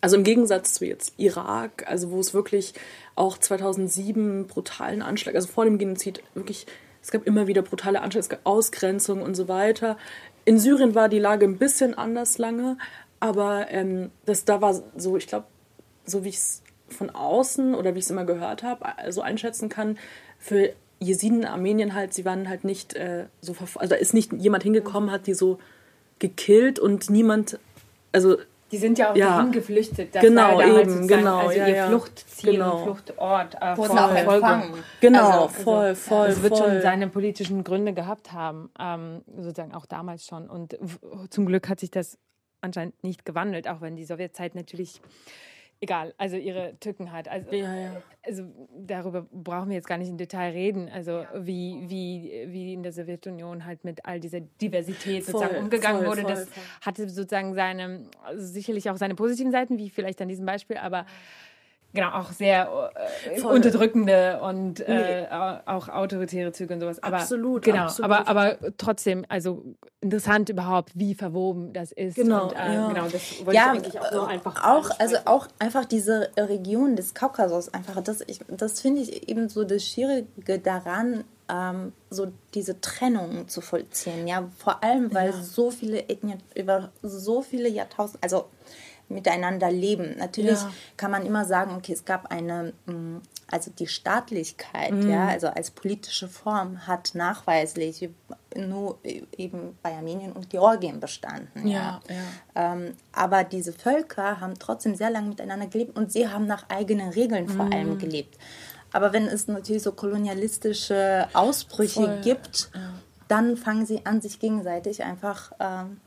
[0.00, 2.74] also im Gegensatz zu jetzt Irak, also wo es wirklich
[3.14, 6.66] auch 2007 brutalen Anschlag, also vor dem Genozid wirklich,
[7.02, 9.96] es gab immer wieder brutale Anschläge, es gab Ausgrenzung und so weiter.
[10.44, 12.76] In Syrien war die Lage ein bisschen anders lange,
[13.20, 15.46] aber ähm, das da war so, ich glaube,
[16.04, 19.20] so wie ich es von außen oder wie ich es immer gehört habe, so also
[19.22, 19.98] einschätzen kann,
[20.38, 24.32] für Jesiden in Armenien halt, sie waren halt nicht äh, so, also da ist nicht
[24.32, 25.58] jemand hingekommen, hat die so
[26.18, 27.58] gekillt und niemand,
[28.12, 28.36] also
[28.72, 29.36] die sind ja auch ja.
[29.36, 30.14] dahin geflüchtet.
[30.14, 31.38] Das genau, halt eben, genau.
[31.38, 31.86] Also ja, ihr ja.
[31.86, 32.78] Fluchtziel, genau.
[32.78, 33.54] Fluchtort.
[33.60, 34.74] Äh, Wurden auch empfangen.
[35.00, 36.26] Genau, also, voll, also, voll.
[36.26, 36.72] Es wird voll.
[36.72, 40.50] schon seine politischen Gründe gehabt haben, ähm, sozusagen auch damals schon.
[40.50, 40.76] Und
[41.30, 42.18] zum Glück hat sich das
[42.60, 45.00] anscheinend nicht gewandelt, auch wenn die Sowjetzeit natürlich
[45.80, 47.28] egal, also ihre Tücken hat.
[47.28, 48.02] Also, ja, ja.
[48.22, 52.82] also darüber brauchen wir jetzt gar nicht im Detail reden, also wie, wie, wie in
[52.82, 56.22] der Sowjetunion halt mit all dieser Diversität voll, sozusagen umgegangen voll, wurde.
[56.22, 56.48] Voll, das
[56.80, 61.04] hatte sozusagen seine, also sicherlich auch seine positiven Seiten, wie vielleicht an diesem Beispiel, aber
[61.96, 62.92] genau, auch sehr
[63.24, 65.26] äh, unterdrückende und äh,
[65.66, 67.02] auch autoritäre Züge und sowas.
[67.02, 68.12] Aber, absolut, genau, absolut.
[68.12, 69.64] Aber, aber trotzdem, also
[70.00, 72.14] interessant überhaupt, wie verwoben das ist.
[72.14, 72.88] Genau, und, äh, ja.
[72.88, 76.94] genau das wollte ja, ich eigentlich auch nur einfach auch, Also auch einfach diese Region
[76.94, 82.80] des Kaukasus, einfach, das, das finde ich eben so das Schwierige daran, ähm, so diese
[82.80, 84.26] Trennung zu vollziehen.
[84.26, 85.42] Ja, vor allem, weil ja.
[85.42, 88.46] so viele Ethnien über so viele Jahrtausende, also
[89.08, 90.16] miteinander leben.
[90.18, 90.72] Natürlich ja.
[90.96, 93.18] kann man immer sagen, okay, es gab eine, mm,
[93.50, 95.10] also die Staatlichkeit, mhm.
[95.10, 98.08] ja, also als politische Form hat nachweislich
[98.56, 98.98] nur
[99.36, 101.68] eben bei Armenien und Georgien bestanden.
[101.68, 102.14] Ja, ja.
[102.14, 102.72] ja.
[102.72, 107.10] Ähm, aber diese Völker haben trotzdem sehr lange miteinander gelebt und sie haben nach eigenen
[107.10, 107.72] Regeln vor mhm.
[107.72, 108.36] allem gelebt.
[108.92, 112.20] Aber wenn es natürlich so kolonialistische Ausbrüche Voll.
[112.22, 112.94] gibt, ja.
[113.28, 116.00] dann fangen sie an, sich gegenseitig einfach ähm,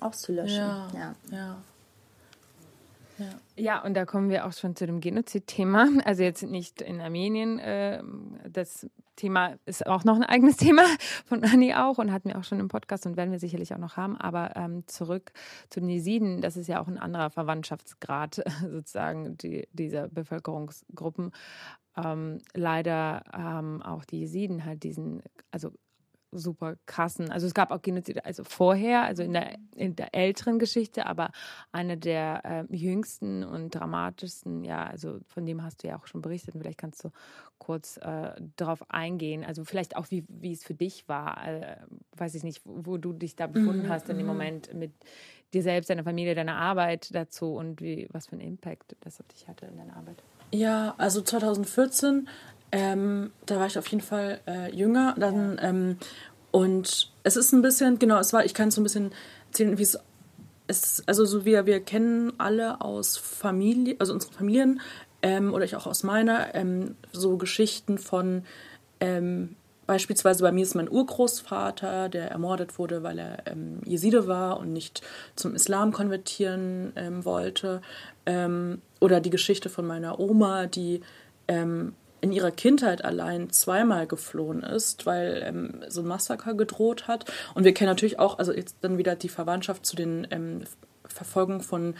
[0.00, 0.56] auszulöschen.
[0.58, 1.56] Ja, ja.
[3.22, 3.64] Ja.
[3.64, 5.88] ja, und da kommen wir auch schon zu dem Genozid-Thema.
[6.04, 7.58] Also jetzt nicht in Armenien.
[7.58, 8.02] Äh,
[8.50, 10.82] das Thema ist auch noch ein eigenes Thema
[11.26, 13.78] von Anni auch und hatten wir auch schon im Podcast und werden wir sicherlich auch
[13.78, 14.16] noch haben.
[14.16, 15.32] Aber ähm, zurück
[15.68, 21.32] zu den Jesiden, das ist ja auch ein anderer Verwandtschaftsgrad sozusagen die, dieser Bevölkerungsgruppen.
[21.96, 25.72] Ähm, leider haben auch die Jesiden halt diesen, also
[26.32, 30.58] super krassen, also es gab auch Genozide, also vorher, also in der, in der älteren
[30.58, 31.30] Geschichte, aber
[31.70, 36.22] eine der äh, jüngsten und dramatischsten, ja, also von dem hast du ja auch schon
[36.22, 37.10] berichtet, vielleicht kannst du
[37.58, 41.76] kurz äh, darauf eingehen, also vielleicht auch, wie, wie es für dich war, äh,
[42.16, 44.32] weiß ich nicht, wo, wo du dich da befunden mhm, hast in dem mhm.
[44.32, 44.92] Moment mit
[45.54, 49.28] dir selbst, deiner Familie, deiner Arbeit dazu und wie, was für einen Impact das auf
[49.28, 50.22] dich hatte in deiner Arbeit.
[50.54, 52.28] Ja, also 2014
[52.72, 55.14] ähm, da war ich auf jeden Fall äh, jünger.
[55.18, 55.98] Dann, ähm,
[56.50, 59.12] und es ist ein bisschen, genau, es war, ich kann so ein bisschen
[59.48, 59.98] erzählen, wie es
[60.66, 61.04] ist.
[61.06, 64.80] Also so wir, wir kennen alle aus Familie, also unsere Familien,
[65.22, 68.44] ähm, oder ich auch aus meiner, ähm, so Geschichten von
[69.00, 69.56] ähm,
[69.86, 74.72] Beispielsweise bei mir ist mein Urgroßvater, der ermordet wurde, weil er ähm, Jeside war und
[74.72, 75.02] nicht
[75.34, 77.82] zum Islam konvertieren ähm, wollte.
[78.24, 81.00] Ähm, oder die Geschichte von meiner Oma, die
[81.48, 87.30] ähm, in ihrer Kindheit allein zweimal geflohen ist, weil ähm, so ein Massaker gedroht hat.
[87.54, 90.60] Und wir kennen natürlich auch, also jetzt dann wieder die Verwandtschaft zu den ähm,
[91.04, 91.94] Verfolgungen von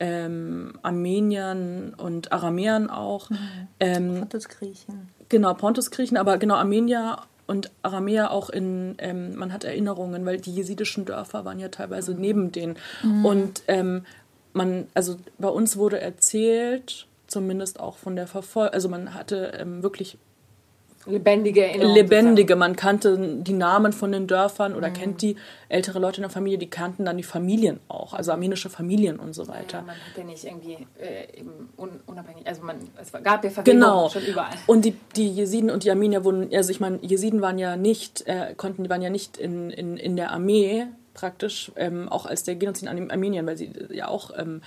[0.00, 3.30] ähm, Armeniern und Aramäern auch.
[3.30, 3.38] Mhm.
[3.78, 5.08] Ähm, Pontusgriechen.
[5.28, 10.52] Genau, Pontusgriechen, aber genau Armenier und Aramäer auch in, ähm, man hat Erinnerungen, weil die
[10.52, 12.20] jesidischen Dörfer waren ja teilweise mhm.
[12.20, 12.76] neben denen.
[13.02, 13.24] Mhm.
[13.24, 14.04] Und ähm,
[14.52, 18.74] man, also bei uns wurde erzählt, zumindest auch von der Verfolgung.
[18.74, 20.18] Also man hatte ähm, wirklich
[21.06, 21.94] lebendige Erinnerungen.
[21.94, 22.56] Lebendige.
[22.56, 24.94] Man kannte die Namen von den Dörfern oder mhm.
[24.94, 25.36] kennt die
[25.68, 29.34] ältere Leute in der Familie, die kannten dann die Familien auch, also armenische Familien und
[29.34, 29.78] so weiter.
[29.78, 31.70] Ja, man hat ja nicht irgendwie äh, eben
[32.06, 34.08] unabhängig, also man, es gab ja Verfehlungen genau.
[34.08, 34.54] schon überall.
[34.66, 38.26] Und die, die Jesiden und die Armenier wurden, also ich meine, Jesiden waren ja nicht,
[38.26, 42.44] äh, konnten, die waren ja nicht in, in, in der Armee praktisch, ähm, auch als
[42.44, 44.62] der Genozid an Armenien, weil sie ja auch ähm,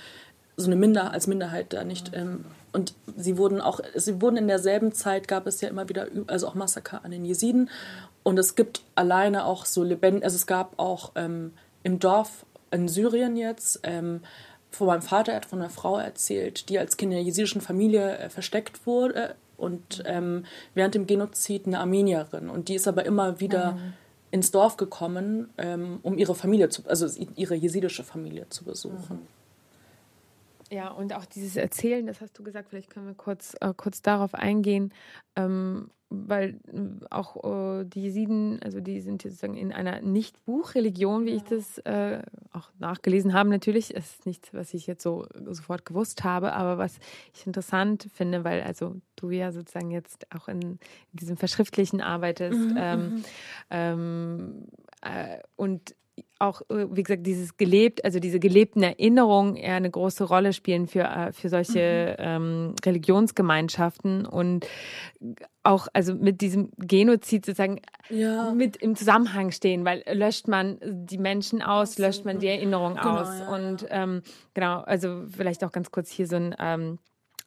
[0.62, 2.12] so eine Minder als Minderheit da nicht.
[2.14, 6.06] Ähm, und sie wurden auch, sie wurden in derselben Zeit gab es ja immer wieder,
[6.26, 7.68] also auch Massaker an den Jesiden.
[8.22, 12.88] Und es gibt alleine auch so lebendig, also es gab auch ähm, im Dorf in
[12.88, 14.20] Syrien jetzt, ähm,
[14.70, 17.60] von meinem Vater, er hat von einer Frau erzählt, die als Kind in der jesidischen
[17.60, 20.44] Familie äh, versteckt wurde und ähm,
[20.74, 22.48] während dem Genozid eine Armenierin.
[22.48, 23.92] Und die ist aber immer wieder mhm.
[24.30, 29.16] ins Dorf gekommen, ähm, um ihre Familie zu, also ihre jesidische Familie zu besuchen.
[29.20, 29.41] Mhm.
[30.72, 34.00] Ja, und auch dieses Erzählen, das hast du gesagt, vielleicht können wir kurz, äh, kurz
[34.00, 34.94] darauf eingehen,
[35.36, 41.32] ähm, weil äh, auch äh, die Jesiden, also die sind sozusagen in einer Nicht-Buchreligion, wie
[41.32, 43.94] ich das äh, auch nachgelesen habe, natürlich.
[43.94, 46.98] Es ist nichts, was ich jetzt so sofort gewusst habe, aber was
[47.34, 50.78] ich interessant finde, weil also du ja sozusagen jetzt auch in, in
[51.12, 53.24] diesem Verschriftlichen arbeitest mhm, ähm, mhm.
[53.70, 54.66] ähm,
[55.02, 55.94] äh, und
[56.38, 60.86] auch, äh, wie gesagt, dieses gelebt, also diese gelebten Erinnerungen eher eine große Rolle spielen
[60.86, 62.24] für, äh, für solche mhm.
[62.24, 64.66] ähm, Religionsgemeinschaften und
[65.62, 68.52] auch also mit diesem Genozid sozusagen ja.
[68.52, 73.18] mit im Zusammenhang stehen, weil löscht man die Menschen aus, löscht man die Erinnerung genau,
[73.18, 73.28] aus.
[73.38, 74.22] Ja, und ähm,
[74.54, 76.98] genau, also vielleicht auch ganz kurz hier so ein ähm,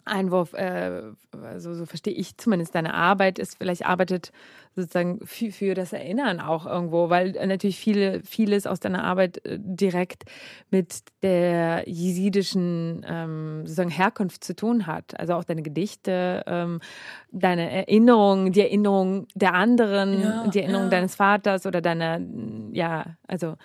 [0.05, 1.01] Einwurf, äh,
[1.43, 4.31] also so verstehe ich zumindest deine Arbeit, ist vielleicht arbeitet
[4.75, 9.57] sozusagen für, für das Erinnern auch irgendwo, weil natürlich viele, vieles aus deiner Arbeit äh,
[9.59, 10.25] direkt
[10.69, 15.19] mit der jesidischen ähm, sozusagen Herkunft zu tun hat.
[15.19, 16.81] Also auch deine Gedichte, ähm,
[17.31, 20.91] deine Erinnerungen, die Erinnerung der anderen, ja, die Erinnerung ja.
[20.91, 22.19] deines Vaters oder deiner,
[22.71, 23.55] ja, also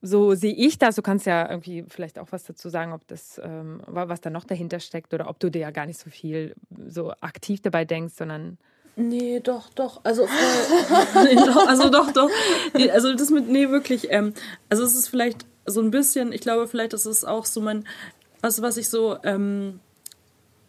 [0.00, 0.96] so sehe ich das.
[0.96, 4.44] Du kannst ja irgendwie vielleicht auch was dazu sagen, ob das, ähm, was da noch
[4.44, 6.54] dahinter steckt oder ob du dir ja gar nicht so viel
[6.86, 8.58] so aktiv dabei denkst, sondern.
[8.96, 10.00] Nee, doch, doch.
[10.04, 10.22] Also,
[11.24, 12.30] nee, doch, also doch, doch.
[12.74, 14.08] Nee, also das mit, nee, wirklich.
[14.10, 14.34] Ähm,
[14.68, 17.84] also es ist vielleicht so ein bisschen, ich glaube, vielleicht ist es auch so mein,
[18.40, 19.80] was, was ich so, ähm,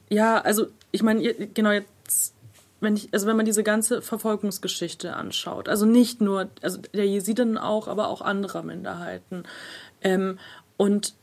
[0.10, 2.34] ja, also ich meine, genau jetzt
[2.82, 7.58] wenn ich, also wenn man diese ganze Verfolgungsgeschichte anschaut, also nicht nur, also der Jesiden
[7.58, 9.44] auch, aber auch anderer Minderheiten.
[10.02, 10.40] Ähm,
[10.78, 11.14] und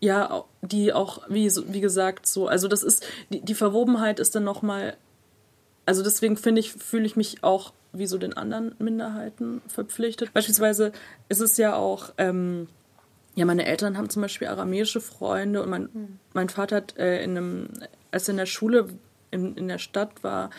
[0.00, 4.44] ja, die auch, wie, wie gesagt, so, also das ist, die, die Verwobenheit ist dann
[4.44, 4.96] nochmal,
[5.86, 10.32] also deswegen finde ich, fühle ich mich auch wie so den anderen Minderheiten verpflichtet.
[10.34, 10.92] Beispielsweise
[11.28, 12.68] ist es ja auch, ähm,
[13.36, 16.18] ja, meine Eltern haben zum Beispiel aramäische Freunde und mein, mhm.
[16.32, 17.68] mein Vater hat äh, in einem,
[18.10, 18.88] als er in der Schule
[19.30, 20.50] in, in der Stadt war,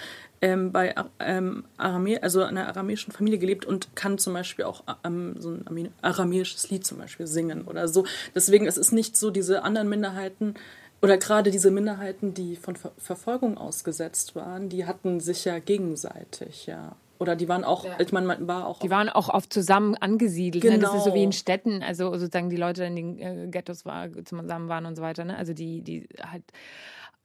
[0.42, 5.36] ähm, bei ähm, Aramä also einer aramäischen Familie gelebt und kann zum Beispiel auch ähm,
[5.40, 8.06] so ein aramäisches Lied zum Beispiel singen oder so.
[8.34, 10.56] Deswegen es ist nicht so diese anderen Minderheiten
[11.02, 16.66] oder gerade diese Minderheiten, die von Ver Verfolgung ausgesetzt waren, die hatten sich ja gegenseitig,
[16.66, 16.96] ja.
[17.18, 17.98] Oder die waren auch, ja.
[18.00, 18.80] ich meine, man war auch.
[18.80, 20.64] Die waren auch oft zusammen angesiedelt.
[20.64, 20.76] Genau.
[20.76, 20.82] Ne?
[20.82, 21.40] Das ist so wie in genau.
[21.40, 25.24] Städten, also sozusagen die Leute in den äh, Ghettos war, zusammen waren und so weiter.
[25.24, 25.38] Ne?
[25.38, 26.44] Also die, die halt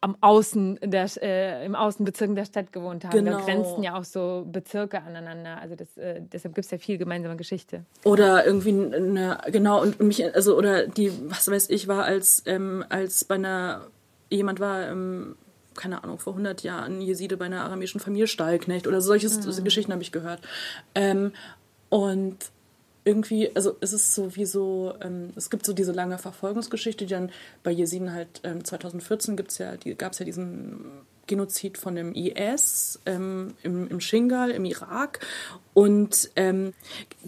[0.03, 3.13] am Außen der, äh, im Außenbezirk der Stadt gewohnt haben.
[3.13, 3.39] Genau.
[3.39, 5.61] Da grenzen ja auch so Bezirke aneinander.
[5.61, 7.85] Also das, äh, deshalb gibt es ja viel gemeinsame Geschichte.
[8.05, 12.85] Oder irgendwie eine, genau, und mich, also, oder die, was weiß ich, war als, ähm,
[12.89, 13.89] als bei einer,
[14.31, 15.37] jemand war, ähm,
[15.75, 19.65] keine Ahnung, vor 100 Jahren Jeside bei einer aramäischen Familie Stallknecht oder solche mhm.
[19.65, 20.41] Geschichten habe ich gehört.
[20.95, 21.33] Ähm,
[21.91, 22.37] und
[23.05, 27.31] irgendwie, also es ist so ähm, es gibt so diese lange Verfolgungsgeschichte, die dann
[27.63, 30.85] bei Jesiden halt ähm, 2014 gibt's ja, gab es ja diesen
[31.27, 35.21] Genozid von dem IS ähm, im, im Shingal, im Irak.
[35.73, 36.75] Und ähm,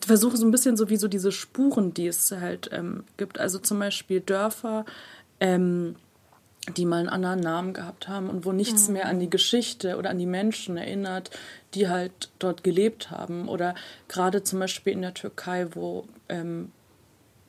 [0.04, 3.58] versuche so ein bisschen so wie so diese Spuren, die es halt ähm, gibt, also
[3.58, 4.84] zum Beispiel Dörfer,
[5.38, 5.94] ähm,
[6.76, 8.94] die mal einen anderen Namen gehabt haben und wo nichts mhm.
[8.94, 11.30] mehr an die Geschichte oder an die Menschen erinnert,
[11.74, 13.48] die halt dort gelebt haben.
[13.48, 13.74] Oder
[14.08, 16.70] gerade zum Beispiel in der Türkei, wo, ähm,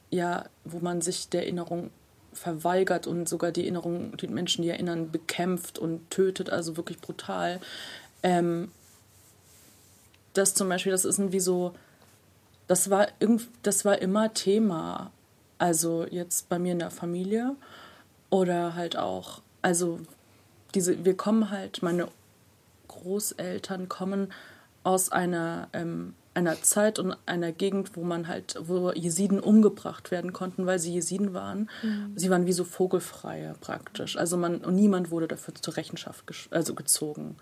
[0.10, 1.92] ja, wo man sich der Erinnerung
[2.34, 7.60] verweigert und sogar die Erinnerung, die Menschen, die erinnern, bekämpft und tötet, also wirklich brutal.
[8.24, 8.72] Ähm,
[10.34, 11.76] das zum Beispiel, das ist irgendwie so,
[12.66, 13.08] das war,
[13.62, 15.12] das war immer Thema.
[15.60, 17.56] Also jetzt bei mir in der Familie.
[18.34, 20.00] Oder halt auch, also
[20.74, 22.08] diese, wir kommen halt, meine
[22.88, 24.34] Großeltern kommen
[24.82, 30.34] aus einer, ähm, einer Zeit und einer Gegend, wo man halt, wo Jesiden umgebracht werden
[30.34, 31.70] konnten, weil sie Jesiden waren.
[31.84, 32.14] Mhm.
[32.16, 34.18] Sie waren wie so Vogelfreie praktisch.
[34.18, 37.36] Also man, und niemand wurde dafür zur Rechenschaft also gezogen.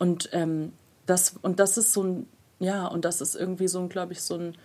[0.00, 0.72] Und ähm,
[1.06, 4.20] das, und das ist so ein, ja, und das ist irgendwie so ein, glaube ich,
[4.20, 4.56] so ein,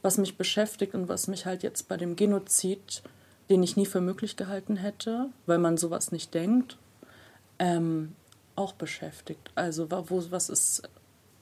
[0.00, 3.02] was mich beschäftigt und was mich halt jetzt bei dem Genozid
[3.50, 6.78] den ich nie für möglich gehalten hätte, weil man sowas nicht denkt,
[7.58, 8.14] ähm,
[8.56, 9.50] auch beschäftigt.
[9.54, 10.82] Also wo, was ist,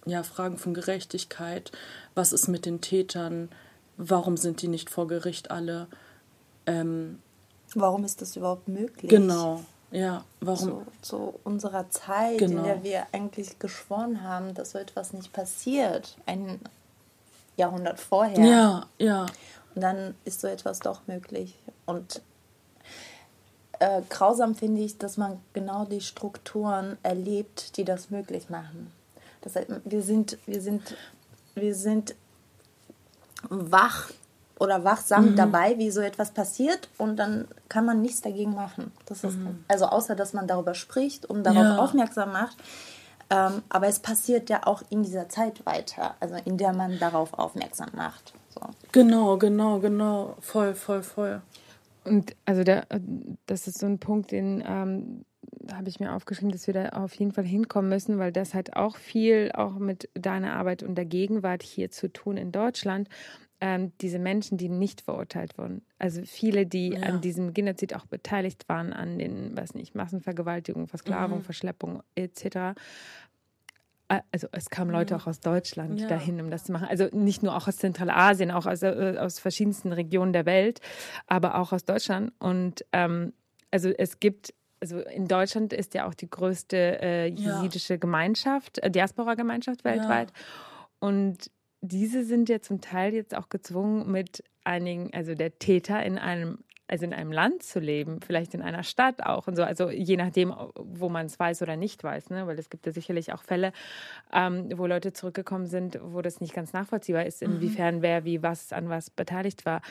[0.06, 1.72] ja, Fragen von Gerechtigkeit,
[2.14, 3.48] was ist mit den Tätern,
[3.96, 5.86] warum sind die nicht vor Gericht alle?
[6.66, 7.20] Ähm,
[7.74, 9.10] warum ist das überhaupt möglich?
[9.10, 10.86] Genau, ja, warum?
[11.02, 12.58] Zu, zu unserer Zeit, genau.
[12.58, 16.16] in der wir eigentlich geschworen haben, dass so etwas nicht passiert.
[16.26, 16.60] Ein
[17.56, 18.44] Jahrhundert vorher.
[18.44, 19.26] Ja, ja.
[19.74, 21.56] Dann ist so etwas doch möglich.
[21.86, 22.22] Und
[23.78, 28.92] äh, grausam finde ich, dass man genau die Strukturen erlebt, die das möglich machen.
[29.40, 30.96] Das heißt, wir sind, wir sind,
[31.54, 32.14] wir sind
[33.48, 34.10] wach
[34.58, 35.36] oder wachsam mhm.
[35.36, 38.92] dabei, wie so etwas passiert und dann kann man nichts dagegen machen.
[39.06, 39.64] Das ist, mhm.
[39.66, 41.78] Also außer, dass man darüber spricht und darauf ja.
[41.78, 42.56] aufmerksam macht.
[43.30, 47.32] Ähm, aber es passiert ja auch in dieser Zeit weiter, also in der man darauf
[47.34, 48.32] aufmerksam macht.
[48.48, 48.60] So.
[48.90, 50.36] Genau, genau, genau.
[50.40, 51.40] Voll, voll, voll.
[52.04, 52.86] Und also der,
[53.46, 55.24] das ist so ein Punkt, den ähm,
[55.72, 58.74] habe ich mir aufgeschrieben, dass wir da auf jeden Fall hinkommen müssen, weil das hat
[58.74, 63.08] auch viel auch mit deiner Arbeit und der Gegenwart hier zu tun in Deutschland.
[63.62, 65.82] Ähm, diese Menschen, die nicht verurteilt wurden.
[65.98, 67.02] Also viele, die ja.
[67.02, 71.44] an diesem Genozid auch beteiligt waren, an den, weiß nicht, Massenvergewaltigung, Versklavung, mhm.
[71.44, 72.74] Verschleppung etc
[74.32, 75.20] also es kamen Leute mhm.
[75.20, 76.08] auch aus Deutschland ja.
[76.08, 76.88] dahin, um das zu machen.
[76.88, 80.80] Also nicht nur auch aus Zentralasien, auch aus, äh, aus verschiedensten Regionen der Welt,
[81.26, 82.32] aber auch aus Deutschland.
[82.38, 83.32] Und ähm,
[83.70, 87.98] also es gibt, also in Deutschland ist ja auch die größte äh, jesidische ja.
[87.98, 90.30] Gemeinschaft, äh, Diaspora-Gemeinschaft weltweit.
[90.30, 91.08] Ja.
[91.08, 96.18] Und diese sind ja zum Teil jetzt auch gezwungen, mit einigen, also der Täter in
[96.18, 96.58] einem
[96.90, 100.16] also in einem Land zu leben, vielleicht in einer Stadt auch und so, also je
[100.16, 102.46] nachdem, wo man es weiß oder nicht weiß, ne?
[102.46, 103.72] weil es gibt ja sicherlich auch Fälle,
[104.32, 107.54] ähm, wo Leute zurückgekommen sind, wo das nicht ganz nachvollziehbar ist, mhm.
[107.54, 108.02] inwiefern mhm.
[108.02, 109.82] wer wie was an was beteiligt war.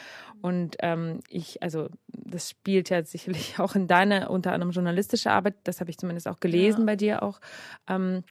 [0.42, 5.56] Und ähm, ich, also das spielt ja sicherlich auch in deiner unter anderem journalistische Arbeit,
[5.64, 6.86] das habe ich zumindest auch gelesen ja.
[6.86, 7.40] bei dir auch.
[7.88, 8.24] Ähm,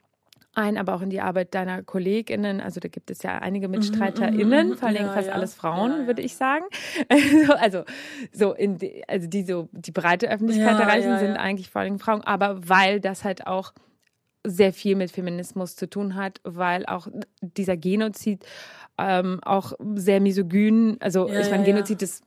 [0.58, 2.60] ein, aber auch in die Arbeit deiner KollegInnen.
[2.60, 5.34] Also da gibt es ja einige mhm, MitstreiterInnen, mhm, vor allem ja, fast ja.
[5.34, 6.64] alles Frauen, ja, würde ich sagen.
[7.08, 7.84] Also, also
[8.32, 12.22] so in die, also die so die breite Öffentlichkeit erreichen, sind eigentlich vor allem Frauen,
[12.22, 13.72] aber weil das halt auch
[14.44, 17.08] sehr viel mit Feminismus zu tun hat, weil auch
[17.40, 18.44] dieser Genozid
[18.98, 22.24] ähm, auch sehr misogyn, also ich meine, Genozid ist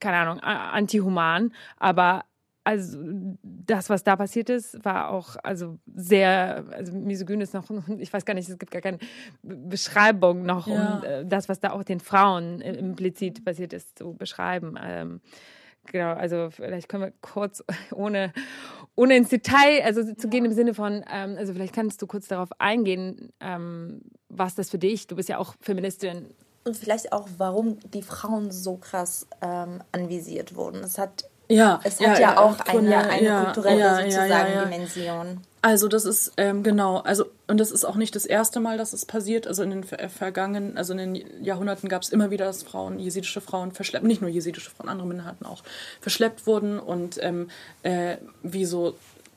[0.00, 2.24] keine Ahnung, antihuman, aber
[2.64, 2.98] also
[3.42, 7.64] das, was da passiert ist, war auch also sehr, also misogyn ist noch,
[7.98, 8.98] ich weiß gar nicht, es gibt gar keine
[9.42, 10.98] Beschreibung noch, ja.
[10.98, 14.78] um äh, das, was da auch den Frauen implizit passiert ist, zu beschreiben.
[14.82, 15.20] Ähm,
[15.86, 18.32] genau, also vielleicht können wir kurz, ohne,
[18.94, 22.28] ohne ins Detail also zu gehen im Sinne von, ähm, also vielleicht kannst du kurz
[22.28, 26.26] darauf eingehen, ähm, was das für dich, du bist ja auch Feministin.
[26.64, 30.84] Und vielleicht auch, warum die Frauen so krass ähm, anvisiert wurden.
[30.84, 35.40] Es hat ja, es hat ja, ja auch eine, eine ja, kulturelle ja, sozusagen Dimension.
[35.62, 38.94] Also das ist ähm, genau, also und das ist auch nicht das erste Mal, dass
[38.94, 39.46] es passiert.
[39.46, 43.40] Also in den vergangenen, also in den Jahrhunderten gab es immer wieder, dass Frauen, jesidische
[43.40, 45.62] Frauen verschleppt, nicht nur jesidische Frauen, andere Minderheiten auch
[46.00, 47.50] verschleppt wurden und ähm,
[47.82, 48.94] äh, wie so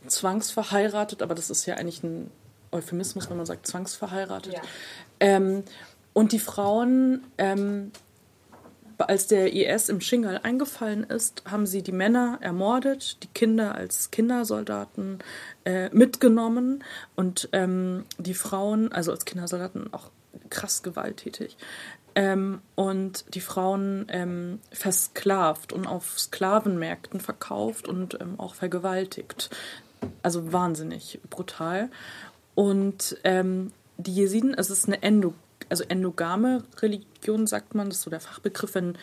[0.08, 2.30] zwangsverheiratet, aber das ist ja eigentlich ein
[2.72, 4.56] Euphemismus, wenn man sagt zwangsverheiratet.
[5.20, 5.64] Ähm,
[6.14, 7.92] und die Frauen ähm,
[8.98, 14.12] als der IS im Shingal eingefallen ist, haben sie die Männer ermordet, die Kinder als
[14.12, 15.20] Kindersoldaten
[15.66, 16.84] äh, mitgenommen
[17.16, 20.10] und ähm, die Frauen, also als Kindersoldaten auch
[20.50, 21.58] krass gewalttätig,
[22.16, 29.50] ähm, und die Frauen ähm, versklavt und auf Sklavenmärkten verkauft und ähm, auch vergewaltigt.
[30.22, 31.90] Also wahnsinnig brutal.
[32.56, 35.34] Und ähm, die Jesiden, es ist eine Endo
[35.70, 38.98] also endogame Religion sagt man, das ist so der Fachbegriff, wenn,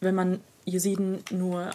[0.00, 1.70] wenn man Jesiden nur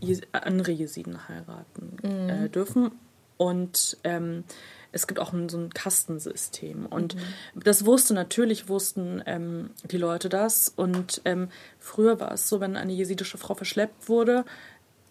[0.00, 2.28] Jes andere Jesiden heiraten mhm.
[2.28, 2.92] äh, dürfen.
[3.36, 4.44] Und ähm,
[4.90, 6.86] es gibt auch ein, so ein Kastensystem.
[6.86, 7.20] Und mhm.
[7.62, 10.72] das wusste natürlich, wussten ähm, die Leute das.
[10.74, 14.44] Und ähm, früher war es so, wenn eine jesidische Frau verschleppt wurde,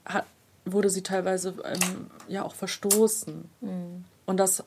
[0.05, 0.25] hat,
[0.65, 3.49] wurde sie teilweise ähm, ja auch verstoßen.
[3.61, 4.05] Mhm.
[4.25, 4.63] Und das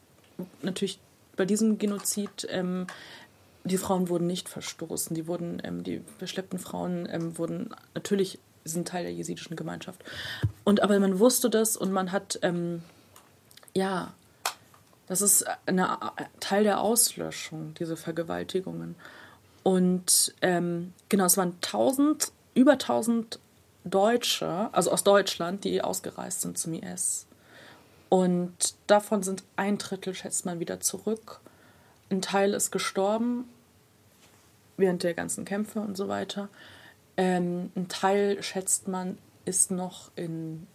[0.62, 1.00] natürlich
[1.36, 2.86] bei diesem Genozid ähm,
[3.64, 5.14] die Frauen wurden nicht verstoßen.
[5.14, 10.02] Die wurden, ähm, die verschleppten Frauen ähm, wurden natürlich sind Teil der jesidischen Gemeinschaft.
[10.64, 12.82] Und aber man wusste das und man hat ähm,
[13.74, 14.12] ja,
[15.06, 15.98] das ist eine,
[16.38, 18.94] Teil der Auslöschung, diese Vergewaltigungen.
[19.62, 23.40] Und ähm, genau, es waren tausend, über tausend
[23.84, 27.26] Deutsche, also aus Deutschland, die ausgereist sind zum IS.
[28.08, 31.40] Und davon sind ein Drittel, schätzt man, wieder zurück.
[32.10, 33.48] Ein Teil ist gestorben
[34.76, 36.48] während der ganzen Kämpfe und so weiter.
[37.16, 40.66] Ähm, ein Teil, schätzt man, ist noch in,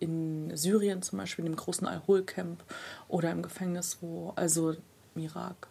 [0.00, 2.62] in Syrien zum Beispiel, in dem großen Al-Hol-Camp
[3.08, 4.74] oder im Gefängnis, wo, also
[5.14, 5.68] im Irak.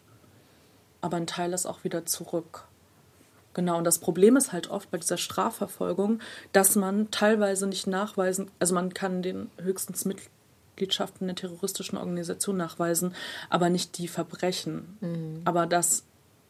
[1.00, 2.64] Aber ein Teil ist auch wieder zurück.
[3.54, 6.20] Genau, und das Problem ist halt oft bei dieser Strafverfolgung,
[6.52, 10.26] dass man teilweise nicht nachweisen, also man kann den höchstens Mittel
[10.76, 13.14] Mitgliedschaft in einer terroristischen Organisation nachweisen,
[13.48, 14.98] aber nicht die Verbrechen.
[15.00, 15.40] Mhm.
[15.44, 16.04] Aber das,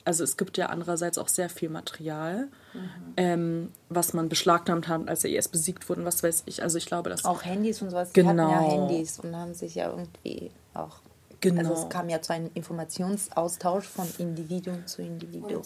[0.05, 2.81] also es gibt ja andererseits auch sehr viel Material, mhm.
[3.17, 6.63] ähm, was man beschlagnahmt hat, als der IS besiegt wurde, was weiß ich.
[6.63, 8.13] Also ich glaube, dass auch Handys und sowas.
[8.13, 8.33] Genau.
[8.33, 8.89] Die hatten ja genau.
[8.89, 11.01] Handys und haben sich ja irgendwie auch
[11.41, 11.61] Genau.
[11.61, 15.63] Also es kam ja zu einem Informationsaustausch von Individuum zu Individuum.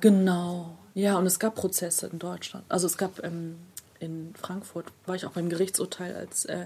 [0.00, 2.64] Genau, Ja, und es gab Prozesse in Deutschland.
[2.70, 3.56] Also es gab ähm,
[4.00, 6.64] in Frankfurt, war ich auch beim Gerichtsurteil, als äh,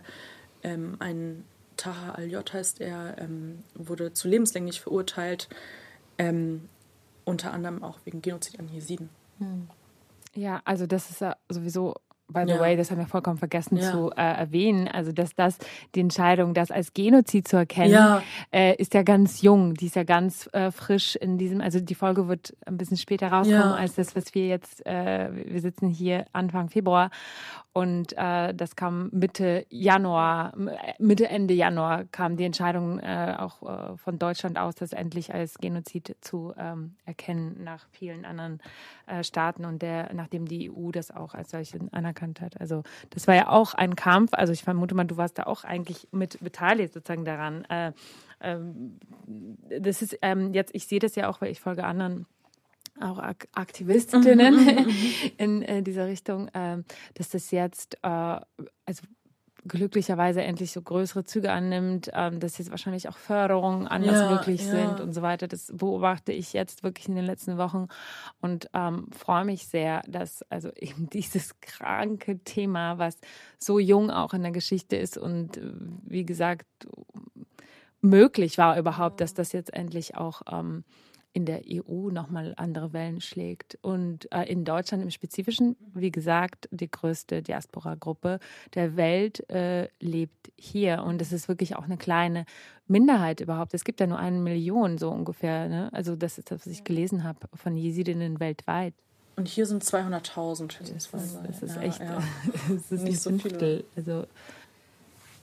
[0.67, 1.45] ähm, ein
[1.77, 5.49] Taha al-J heißt er, ähm, wurde zu lebenslänglich verurteilt,
[6.19, 6.69] ähm,
[7.25, 9.09] unter anderem auch wegen Genozid an Jesiden.
[9.39, 9.69] Hm.
[10.35, 11.95] Ja, also das ist ja sowieso
[12.29, 12.61] by the ja.
[12.61, 13.91] way, das haben wir vollkommen vergessen ja.
[13.91, 15.59] zu äh, erwähnen, also dass das
[15.95, 18.23] die Entscheidung, das als Genozid zu erkennen, ja.
[18.53, 21.95] Äh, ist ja ganz jung, die ist ja ganz äh, frisch in diesem, also die
[21.95, 26.27] Folge wird ein bisschen später rauskommen als das, was wir jetzt, äh, wir sitzen hier
[26.33, 27.11] Anfang Februar
[27.73, 30.55] und äh, das kam Mitte Januar,
[30.99, 35.59] Mitte, Ende Januar kam die Entscheidung äh, auch äh, von Deutschland aus, das endlich als
[35.59, 38.61] Genozid zu ähm, erkennen nach vielen anderen
[39.07, 42.61] äh, Staaten und der, nachdem die EU das auch als solche anerkannt hat.
[42.61, 44.33] Also das war ja auch ein Kampf.
[44.33, 47.65] Also ich vermute mal, du warst da auch eigentlich mit beteiligt sozusagen daran.
[47.67, 47.93] Äh,
[48.41, 48.99] ähm,
[49.81, 52.27] das ist ähm, jetzt, ich sehe das ja auch, weil ich folge anderen
[53.01, 54.93] auch Ak Aktivistinnen mhm, mhm, mhm.
[55.39, 56.83] in äh, dieser Richtung, äh,
[57.15, 59.03] dass das jetzt äh, also
[59.67, 64.65] glücklicherweise endlich so größere Züge annimmt, ähm, dass jetzt wahrscheinlich auch Förderungen anders ja, möglich
[64.65, 64.71] ja.
[64.71, 65.49] sind und so weiter.
[65.49, 67.89] Das beobachte ich jetzt wirklich in den letzten Wochen
[68.41, 73.17] und ähm, freue mich sehr, dass also eben dieses kranke Thema, was
[73.59, 75.61] so jung auch in der Geschichte ist und
[76.05, 76.67] wie gesagt
[78.01, 80.85] möglich war überhaupt, dass das jetzt endlich auch ähm,
[81.37, 83.79] in der EU nochmal andere Wellen schlägt.
[83.83, 88.41] Und äh, in Deutschland im Spezifischen, wie gesagt, die größte Diaspora-Gruppe
[88.73, 91.03] der Welt äh, lebt hier.
[91.03, 92.47] Und es ist wirklich auch eine kleine
[92.89, 93.75] Minderheit überhaupt.
[93.75, 95.69] Es gibt ja nur eine Million so ungefähr.
[95.69, 95.91] Ne?
[95.93, 98.95] Also das ist das, was ich gelesen habe von Jesidinnen weltweit.
[99.37, 100.79] Und hier sind 200.000.
[100.79, 102.23] Das, ist, das ist echt, ja.
[102.71, 103.85] das ist nicht so viel.
[103.95, 104.25] Also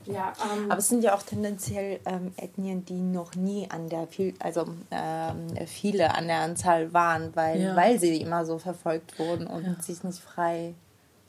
[0.05, 4.07] ja, ähm, aber es sind ja auch tendenziell ähm, Ethnien, die noch nie an der
[4.07, 7.75] viel, also ähm, viele an der Anzahl waren, weil, ja.
[7.75, 9.75] weil sie immer so verfolgt wurden und ja.
[9.81, 10.73] sich nicht frei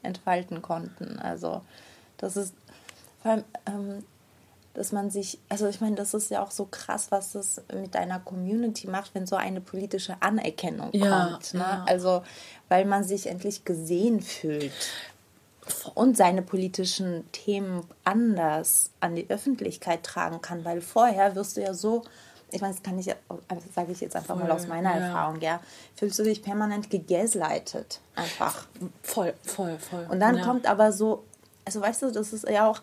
[0.03, 1.19] entfalten konnten.
[1.19, 1.63] Also
[2.19, 2.55] das ist
[3.23, 4.05] vor allem, ähm,
[4.75, 7.95] dass man sich, also ich meine, das ist ja auch so krass, was es mit
[7.95, 11.55] deiner Community macht, wenn so eine politische Anerkennung ja, kommt.
[11.55, 11.85] Ne?
[11.87, 12.23] Also
[12.69, 14.73] weil man sich endlich gesehen fühlt
[15.95, 21.75] und seine politischen Themen anders an die Öffentlichkeit tragen kann, weil vorher wirst du ja
[21.75, 22.05] so,
[22.51, 23.11] ich meine, das kann ich,
[23.49, 25.07] also sage ich jetzt einfach voll, mal aus meiner ja.
[25.07, 25.61] Erfahrung, ja,
[25.97, 28.67] fühlst du dich permanent gegaslightet, einfach.
[29.03, 30.07] Voll, voll, voll.
[30.11, 30.45] Und dann ja.
[30.45, 31.25] kommt aber so,
[31.65, 32.83] also weißt du, das ist ja auch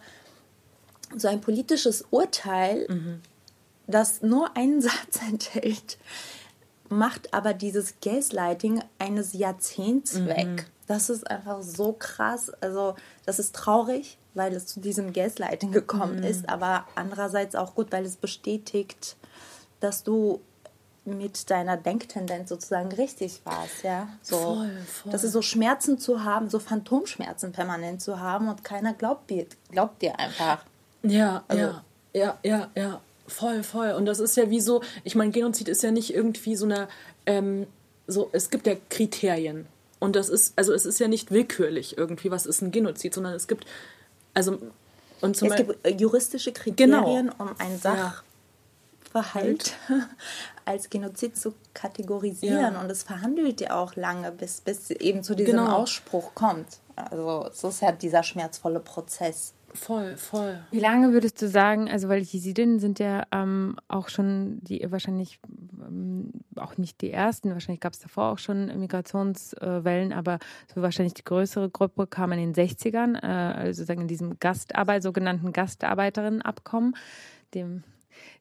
[1.16, 3.22] so ein politisches Urteil, mhm.
[3.88, 5.98] das nur einen Satz enthält,
[6.92, 10.28] macht aber dieses Gaslighting eines Jahrzehnts mhm.
[10.28, 10.72] weg.
[10.88, 12.52] Das ist einfach so krass.
[12.62, 16.24] Also, das ist traurig, weil es zu diesem Gaslighting gekommen mhm.
[16.24, 19.16] ist, aber andererseits auch gut, weil es bestätigt,
[19.80, 20.42] dass du
[21.04, 24.08] mit deiner Denktendenz sozusagen richtig warst, ja.
[24.22, 25.12] So, voll, voll.
[25.12, 29.48] Das ist so Schmerzen zu haben, so Phantomschmerzen permanent zu haben und keiner glaubt dir,
[29.72, 30.64] glaubt dir einfach.
[31.02, 31.84] Ja, also, ja,
[32.14, 33.02] ja, ja, ja,
[33.32, 33.92] voll, voll.
[33.92, 36.88] Und das ist ja wie so, ich meine, Genozid ist ja nicht irgendwie so eine,
[37.26, 37.68] ähm,
[38.08, 39.68] so, es gibt ja Kriterien.
[40.00, 43.34] Und das ist, also es ist ja nicht willkürlich irgendwie, was ist ein Genozid, sondern
[43.34, 43.66] es gibt,
[44.34, 44.58] also
[45.22, 47.34] und zum es gibt äh, juristische Kriterien, genau.
[47.38, 50.10] um ein Sachverhalt ja.
[50.66, 52.74] als Genozid zu kategorisieren.
[52.74, 52.82] Ja.
[52.82, 55.78] Und es verhandelt ja auch lange, bis, bis eben zu diesem genau.
[55.78, 56.80] Ausspruch kommt.
[56.96, 59.54] Also es ist ja dieser schmerzvolle Prozess.
[59.74, 60.59] Voll, voll.
[60.72, 64.86] Wie lange würdest du sagen, also weil die Jesidinnen sind ja ähm, auch schon die
[64.89, 65.39] wahrscheinlich
[65.82, 70.39] ähm, auch nicht die ersten, wahrscheinlich gab es davor auch schon Migrationswellen, äh, aber
[70.74, 75.03] so wahrscheinlich die größere Gruppe kam in den 60ern, äh, also sozusagen in diesem Gastarbeit,
[75.03, 76.95] sogenannten Gastarbeiterinnenabkommen,
[77.53, 77.84] dem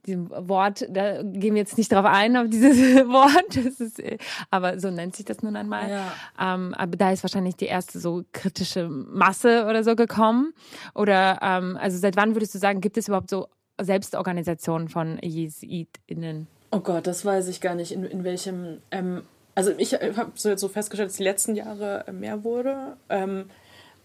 [0.06, 2.76] diesem Wort, da gehen wir jetzt nicht drauf ein, auf dieses
[3.08, 4.02] Wort, ist,
[4.50, 5.90] aber so nennt sich das nun einmal.
[5.90, 6.12] Ja.
[6.40, 10.52] Ähm, aber da ist wahrscheinlich die erste so kritische Masse oder so gekommen.
[10.94, 13.48] Oder ähm, also seit wann würdest du sagen, gibt es überhaupt so
[13.80, 16.46] Selbstorganisationen von JesidInnen?
[16.70, 18.80] Oh Gott, das weiß ich gar nicht, in, in welchem.
[18.90, 19.22] Ähm,
[19.54, 22.96] also ich habe so jetzt so festgestellt, dass die letzten Jahre mehr wurde.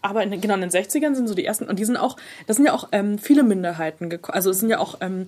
[0.05, 2.57] Aber in, genau in den 60ern sind so die ersten und die sind auch, das
[2.57, 4.35] sind ja auch ähm, viele Minderheiten gekommen.
[4.35, 5.25] Also es sind ja auch ähm,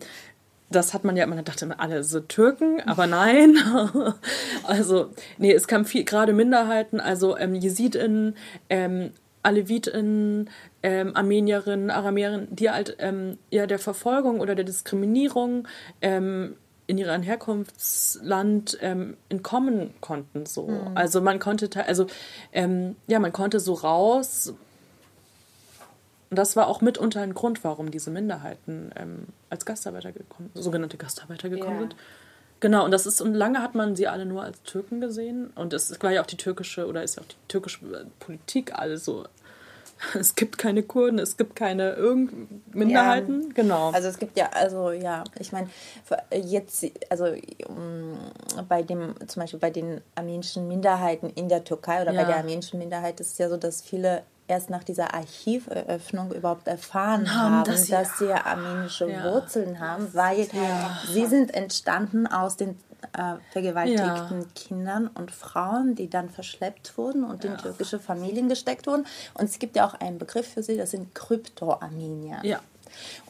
[0.69, 3.57] das hat man ja, man dachte immer, alle so Türken, aber nein.
[4.63, 8.35] also, nee, es kamen viel, gerade Minderheiten, also ähm, JesidInnen,
[8.69, 9.11] ähm,
[9.43, 10.49] AlevitInnen,
[10.83, 15.67] ähm, Armenierinnen, Aramäerinnen, die halt ähm, ja der Verfolgung oder der Diskriminierung
[16.01, 16.55] ähm,
[16.85, 20.45] in ihrem Herkunftsland ähm, entkommen konnten.
[20.45, 20.67] So.
[20.67, 20.91] Mhm.
[20.95, 22.07] Also man konnte, also
[22.53, 24.53] ähm, ja, man konnte so raus,
[26.29, 30.97] und das war auch mitunter ein Grund, warum diese Minderheiten ähm, als Gastarbeiter gekommen, sogenannte
[30.97, 31.79] Gastarbeiter gekommen ja.
[31.81, 31.95] sind.
[32.59, 35.51] Genau, und das ist, und lange hat man sie alle nur als Türken gesehen.
[35.55, 39.25] Und es war ja auch die türkische, oder ist ja auch die türkische Politik also
[40.19, 43.47] es gibt keine Kurden, es gibt keine Irgend Minderheiten.
[43.47, 43.91] Ja, genau.
[43.91, 45.69] Also es gibt ja, also ja, ich meine,
[46.31, 47.25] jetzt, also
[48.67, 52.21] bei dem, zum Beispiel bei den armenischen Minderheiten in der Türkei oder ja.
[52.21, 56.67] bei der armenischen Minderheit ist es ja so, dass viele erst nach dieser Archiveröffnung überhaupt
[56.67, 59.23] erfahren haben, haben dass, dass, sie armenische ja.
[59.23, 60.47] Wurzeln haben, weil
[61.11, 62.79] sie sind entstanden aus den
[63.13, 64.47] äh, vergewaltigten ja.
[64.55, 67.51] Kindern und Frauen, die dann verschleppt wurden und ja.
[67.51, 69.05] in türkische Familien gesteckt wurden.
[69.33, 72.39] Und es gibt ja auch einen Begriff für sie, das sind Krypto-Armenier.
[72.43, 72.59] Ja.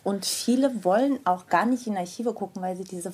[0.03, 3.11] Und viele wollen auch gar nicht in Archive gucken, weil sie diese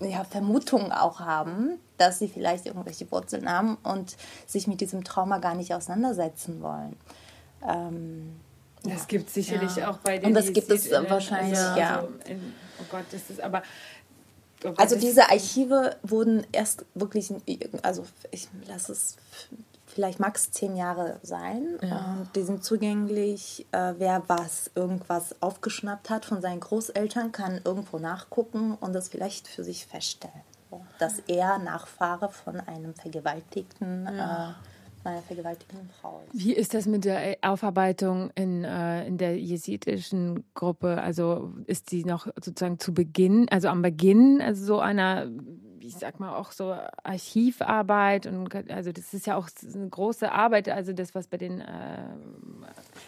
[0.00, 4.16] ja, Vermutungen auch haben, dass sie vielleicht irgendwelche Wurzeln haben und
[4.46, 6.96] sich mit diesem Trauma gar nicht auseinandersetzen wollen.
[7.66, 8.36] Ähm,
[8.82, 9.04] das ja.
[9.08, 9.90] gibt sicherlich ja.
[9.90, 11.96] auch bei den Und das gibt es wahrscheinlich, also, ja.
[11.96, 13.62] Also in, oh Gott, das ist aber
[14.76, 17.32] also diese Archive wurden erst wirklich,
[17.82, 19.16] also ich lasse es
[19.98, 21.76] vielleicht max zehn Jahre sein.
[21.82, 22.18] Ja.
[22.20, 23.66] Und die sind zugänglich.
[23.72, 29.48] Äh, wer was, irgendwas aufgeschnappt hat von seinen Großeltern, kann irgendwo nachgucken und das vielleicht
[29.48, 30.42] für sich feststellen.
[31.00, 34.50] Dass er Nachfahre von einem Vergewaltigten ja.
[34.50, 34.54] äh,
[35.04, 36.44] meiner vergewaltigten Frau ist.
[36.44, 41.00] Wie ist das mit der Aufarbeitung in, äh, in der jesidischen Gruppe?
[41.02, 45.26] Also ist die noch sozusagen zu Beginn, also am Beginn, also so einer,
[45.88, 50.68] ich sag mal auch so Archivarbeit und also das ist ja auch eine große Arbeit,
[50.68, 51.64] also das, was bei den äh,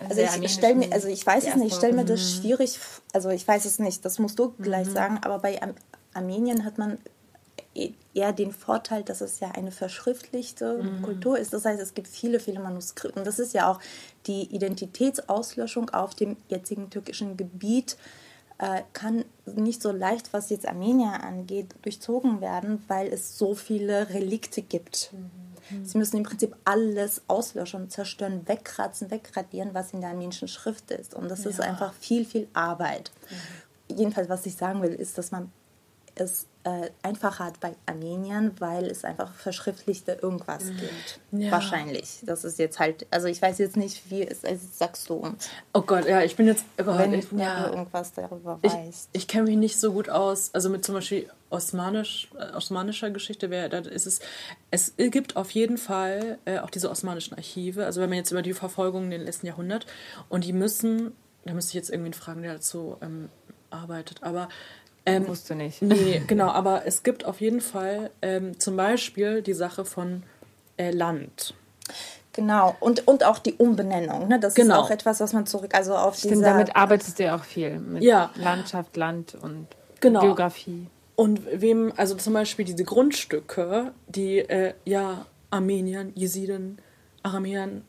[0.08, 2.78] also ich stelle mir, also ich weiß es nicht, ich stelle mir das schwierig,
[3.12, 4.92] also ich weiß es nicht, das musst du gleich mhm.
[4.92, 5.60] sagen, aber bei
[6.14, 6.98] Armenien hat man
[8.14, 11.02] eher den Vorteil, dass es ja eine verschriftlichte mhm.
[11.02, 11.52] Kultur ist.
[11.52, 13.20] Das heißt, es gibt viele, viele Manuskripte.
[13.20, 13.78] Und das ist ja auch
[14.26, 17.96] die Identitätsauslöschung auf dem jetzigen türkischen Gebiet
[18.60, 24.10] äh, kann nicht so leicht, was jetzt Armenien angeht, durchzogen werden, weil es so viele
[24.10, 25.12] Relikte gibt.
[25.12, 25.84] Mhm.
[25.84, 31.14] Sie müssen im Prinzip alles auslöschen, zerstören, wegkratzen, wegradieren, was in der armenischen Schrift ist.
[31.14, 31.50] Und das ja.
[31.50, 33.12] ist einfach viel, viel Arbeit.
[33.88, 33.96] Mhm.
[33.96, 35.50] Jedenfalls, was ich sagen will, ist, dass man
[36.20, 40.76] es äh, einfacher hat bei Armenien, weil es einfach verschriftlichte irgendwas mhm.
[40.76, 41.20] gibt.
[41.32, 41.50] Ja.
[41.52, 42.18] Wahrscheinlich.
[42.22, 45.48] Das ist jetzt halt, also ich weiß jetzt nicht, wie es also sagst du uns.
[45.72, 49.08] Oh Gott, ja, ich bin jetzt, oh wenn ich, ja, irgendwas darüber ich, weißt.
[49.12, 53.50] Ich kenne mich nicht so gut aus, also mit zum Beispiel Osmanisch, äh, osmanischer Geschichte
[53.50, 54.20] wäre, da ist es,
[54.70, 58.42] es gibt auf jeden Fall äh, auch diese osmanischen Archive, also wenn man jetzt über
[58.42, 59.86] die Verfolgung in den letzten Jahrhundert
[60.28, 61.12] und die müssen,
[61.44, 63.30] da müsste ich jetzt irgendwen fragen, der dazu ähm,
[63.70, 64.48] arbeitet, aber
[65.06, 65.82] ähm, Wusste nicht.
[65.82, 70.22] Nee, genau, aber es gibt auf jeden Fall ähm, zum Beispiel die Sache von
[70.76, 71.54] äh, Land.
[72.32, 74.28] Genau, und, und auch die Umbenennung.
[74.28, 74.38] Ne?
[74.38, 74.74] Das genau.
[74.74, 76.52] ist auch etwas, was man zurück, also auf Stimmt, dieser...
[76.52, 77.78] damit arbeitest du ja auch viel.
[77.78, 78.30] Mit ja.
[78.36, 79.66] Landschaft, Land und
[80.00, 80.20] genau.
[80.20, 80.86] Geografie.
[81.16, 86.78] Und wem, also zum Beispiel diese Grundstücke, die äh, ja Armeniern, Jesiden,
[87.22, 87.82] Aramäern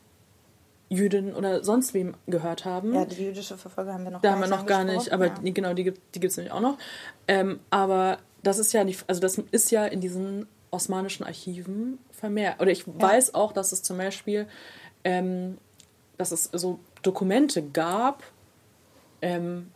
[0.92, 2.94] Jüdin oder sonst wem gehört haben.
[2.94, 5.34] Ja, die jüdische Verfolger haben wir noch Da haben wir noch gar nicht, aber ja.
[5.42, 6.76] die, genau, die, die gibt es nämlich auch noch.
[7.28, 12.60] Ähm, aber das ist ja nicht, also das ist ja in diesen osmanischen Archiven vermehrt.
[12.60, 12.92] Oder ich ja.
[12.94, 14.46] weiß auch, dass es zum Beispiel,
[15.04, 15.56] ähm,
[16.18, 18.22] dass es so Dokumente gab,
[19.22, 19.70] ähm,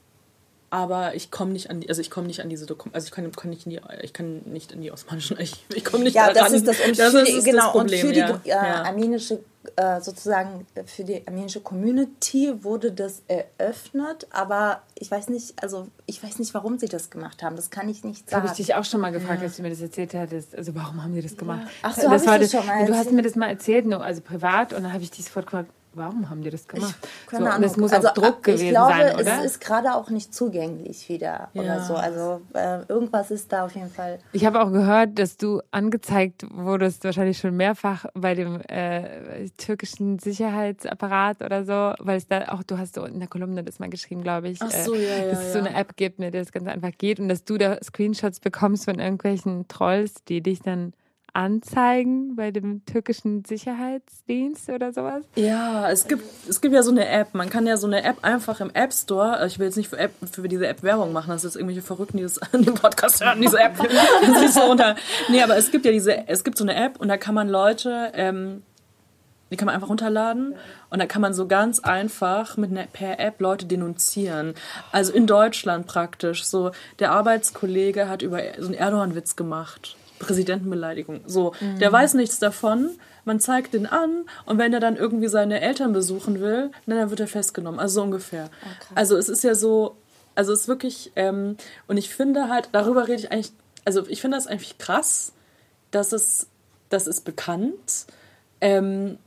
[0.70, 3.12] aber ich komme nicht an die, also ich komme nicht an diese Dokumente, also ich
[3.12, 6.14] kann, kann, nicht in die, ich kann nicht in die osmanischen Archive, ich komme nicht
[6.14, 6.36] ja, daran.
[6.36, 8.64] Ja, das ist das, und das, ist genau, das Problem, und für die ja.
[8.64, 9.40] äh, armenische
[9.74, 16.22] äh, sozusagen für die armenische Community wurde das eröffnet, aber ich weiß nicht, also ich
[16.22, 17.56] weiß nicht, warum sie das gemacht haben.
[17.56, 18.42] Das kann ich nicht sagen.
[18.42, 19.48] Habe ich dich auch schon mal gefragt, ja.
[19.48, 20.54] als du mir das erzählt hattest.
[20.54, 21.62] Also warum haben die das gemacht?
[21.62, 21.70] Ja.
[21.82, 22.86] Ach so, das war das, schon mal.
[22.86, 25.70] Du hast mir das mal erzählt, also privat, und dann habe ich dich sofort gefragt,
[25.96, 26.94] warum haben die das gemacht?
[27.30, 29.18] Ich, so, das muss also, Druck gewesen glaube, sein, oder?
[29.18, 31.62] Ich glaube, es ist gerade auch nicht zugänglich wieder ja.
[31.62, 31.94] oder so.
[31.94, 34.18] Also äh, irgendwas ist da auf jeden Fall.
[34.32, 40.18] Ich habe auch gehört, dass du angezeigt wurdest, wahrscheinlich schon mehrfach bei dem äh, türkischen
[40.18, 43.88] Sicherheitsapparat oder so, weil es da auch, du hast so in der Kolumne das mal
[43.88, 46.42] geschrieben, glaube ich, Ach so, ja, ja, dass es so eine App gibt, mit der
[46.42, 50.60] das ganz einfach geht und dass du da Screenshots bekommst von irgendwelchen Trolls, die dich
[50.60, 50.92] dann
[51.36, 55.22] anzeigen bei dem türkischen Sicherheitsdienst oder sowas?
[55.34, 57.34] Ja, es gibt, es gibt ja so eine App.
[57.34, 59.90] Man kann ja so eine App einfach im App Store, äh, ich will jetzt nicht
[59.90, 62.62] für, App, für diese App Werbung machen, das ist jetzt irgendwelche Verrückten, die das an
[62.62, 63.74] dem Podcast hören, diese App.
[65.28, 67.48] Nee, aber es gibt ja diese, es gibt so eine App und da kann man
[67.50, 68.62] Leute, ähm,
[69.50, 70.54] die kann man einfach runterladen
[70.88, 74.54] und da kann man so ganz einfach mit einer, per App Leute denunzieren.
[74.90, 76.44] Also in Deutschland praktisch.
[76.44, 79.96] So, der Arbeitskollege hat über so einen Erdogan-Witz gemacht.
[80.18, 81.20] Präsidentenbeleidigung.
[81.26, 81.78] So, mhm.
[81.78, 82.90] der weiß nichts davon.
[83.24, 87.20] Man zeigt den an und wenn er dann irgendwie seine Eltern besuchen will, dann wird
[87.20, 87.80] er festgenommen.
[87.80, 88.44] Also so ungefähr.
[88.44, 88.86] Okay.
[88.90, 89.96] Oh, also es ist ja so,
[90.36, 91.56] Also es ist wirklich, ähm,
[91.88, 93.52] und ich finde halt, darüber rede ich eigentlich,
[93.84, 95.32] also ich finde das eigentlich krass,
[95.90, 96.46] dass es,
[96.88, 98.06] das ist bekannt.
[98.60, 99.18] Ähm,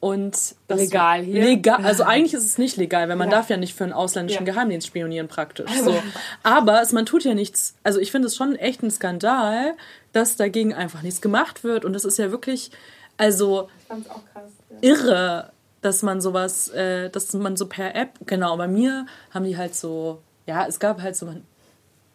[0.00, 1.42] und legal hier.
[1.42, 3.36] Legal, also eigentlich ist es nicht legal, weil man ja.
[3.36, 4.52] darf ja nicht für einen ausländischen ja.
[4.52, 5.70] Geheimdienst spionieren praktisch.
[5.82, 6.00] So.
[6.44, 7.74] Aber es, man tut ja nichts.
[7.82, 9.74] Also ich finde es schon echt ein Skandal,
[10.18, 11.84] dass dagegen einfach nichts gemacht wird.
[11.84, 12.70] Und das ist ja wirklich,
[13.16, 14.76] also krass, ja.
[14.80, 19.56] irre, dass man sowas, äh, dass man so per App, genau, bei mir haben die
[19.56, 21.32] halt so, ja, es gab halt so,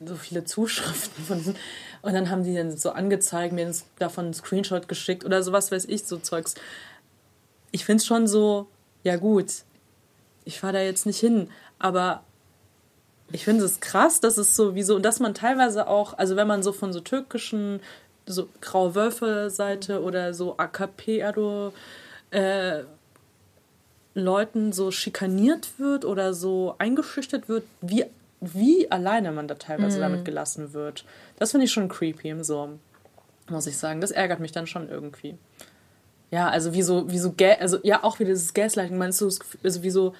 [0.06, 1.56] so viele Zuschriften von
[2.01, 5.86] und dann haben die dann so angezeigt, mir davon einen Screenshot geschickt oder sowas weiß
[5.86, 6.56] ich, so Zeugs
[7.74, 8.68] ich finde es schon so,
[9.04, 9.51] ja gut,
[10.45, 11.49] ich fahre da jetzt nicht hin,
[11.80, 12.24] aber
[13.34, 16.36] ich finde es krass, dass es so wie so, und dass man teilweise auch, also
[16.36, 17.82] wenn man so von so türkischen,
[18.26, 21.74] so Graue Wölfe-Seite oder so AKP-Erdo
[22.32, 22.84] äh,
[24.14, 28.06] Leuten so schikaniert wird oder so eingeschüchtert wird, wie,
[28.40, 30.02] wie alleine man da teilweise mhm.
[30.02, 31.04] damit gelassen wird.
[31.40, 32.78] Das finde ich schon creepy, so
[33.50, 34.00] muss ich sagen.
[34.00, 35.36] Das ärgert mich dann schon irgendwie.
[36.30, 39.30] Ja, also wie so, wie so, also ja, auch wieder dieses Gaslighting, meinst du,
[39.64, 40.14] also wie so,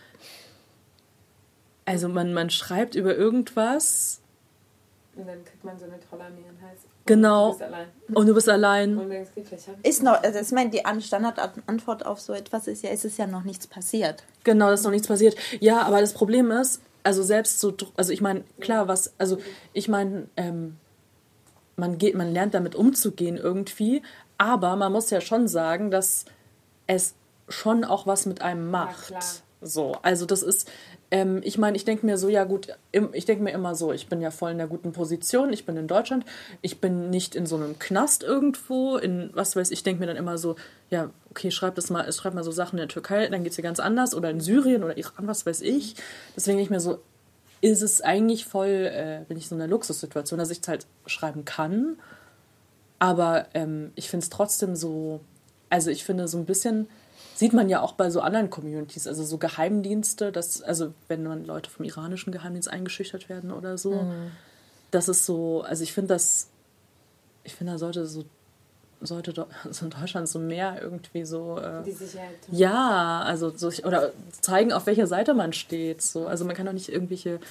[1.86, 4.22] also man, man schreibt über irgendwas.
[5.16, 6.82] Und dann kriegt man so eine tolle an den Hals.
[7.06, 7.50] Genau.
[7.50, 7.88] Und du bist allein.
[8.16, 8.98] Und du bist allein.
[8.98, 9.32] Und denkst,
[9.84, 13.28] ist noch, also ich meine, die Standardantwort auf so etwas ist ja, es ist ja
[13.28, 14.24] noch nichts passiert.
[14.44, 15.36] Genau, das ist noch nichts passiert.
[15.60, 19.38] Ja, aber das Problem ist, also selbst so, also ich meine, klar, was, also
[19.74, 20.78] ich meine, ähm,
[21.76, 24.02] man geht, man lernt damit umzugehen irgendwie,
[24.38, 26.26] aber man muss ja schon sagen, dass
[26.88, 27.16] es
[27.50, 29.12] schon auch was mit einem macht.
[29.12, 29.20] Ja,
[29.62, 30.70] so, also das ist,
[31.14, 32.68] ähm, ich meine, ich denke mir so, ja gut,
[33.14, 35.78] ich denke mir immer so, ich bin ja voll in der guten Position, ich bin
[35.78, 36.26] in Deutschland,
[36.62, 40.18] ich bin nicht in so einem Knast irgendwo, in was weiß ich, denke mir dann
[40.18, 40.56] immer so,
[40.90, 43.56] ja, okay, schreib das mal, schreib mal so Sachen in der Türkei, dann geht es
[43.56, 45.96] dir ganz anders oder in Syrien oder Iran, was weiß ich.
[46.36, 47.00] Deswegen denke ich mir so,
[47.62, 50.86] ist es eigentlich voll, äh, bin ich so in einer Luxussituation, dass ich es halt
[51.06, 51.98] schreiben kann
[53.04, 55.20] aber ähm, ich finde es trotzdem so,
[55.70, 56.88] also ich finde so ein bisschen,
[57.44, 61.44] sieht man ja auch bei so anderen Communities, also so Geheimdienste, dass, also wenn man
[61.44, 64.32] Leute vom iranischen Geheimdienst eingeschüchtert werden oder so, mhm.
[64.92, 66.48] das ist so, also ich finde das,
[67.44, 68.24] ich finde, da sollte so
[69.02, 69.34] sollte
[69.72, 74.72] so in Deutschland so mehr irgendwie so äh, die Sicherheit ja also so oder zeigen
[74.72, 77.42] auf welcher Seite man steht so also man kann doch nicht irgendwelche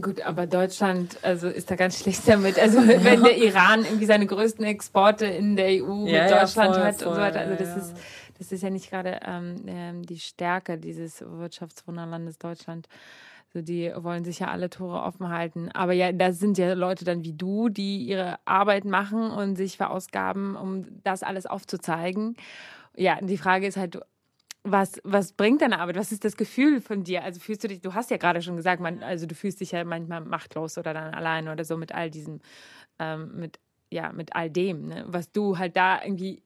[0.00, 2.58] Gut, aber Deutschland also ist da ganz schlecht damit.
[2.58, 3.04] Also ja.
[3.04, 6.82] wenn der Iran irgendwie seine größten Exporte in der EU ja, mit Deutschland ja, voll,
[6.82, 7.40] hat voll, und so weiter.
[7.40, 7.94] Also das ist
[8.38, 12.88] das ist ja nicht gerade ähm, ähm, die Stärke dieses Wirtschaftswunderlandes Deutschland.
[13.54, 15.70] Also die wollen sich ja alle Tore offen halten.
[15.72, 19.76] Aber ja, da sind ja Leute dann wie du, die ihre Arbeit machen und sich
[19.76, 22.36] verausgaben, um das alles aufzuzeigen.
[22.96, 24.00] Ja, die Frage ist halt,
[24.64, 25.96] was, was bringt deine Arbeit?
[25.96, 27.22] Was ist das Gefühl von dir?
[27.22, 29.72] Also fühlst du dich, du hast ja gerade schon gesagt, man, also du fühlst dich
[29.72, 32.40] ja manchmal machtlos oder dann allein oder so mit all diesem,
[32.98, 33.60] ähm, mit,
[33.90, 35.04] ja, mit all dem, ne?
[35.06, 36.42] was du halt da irgendwie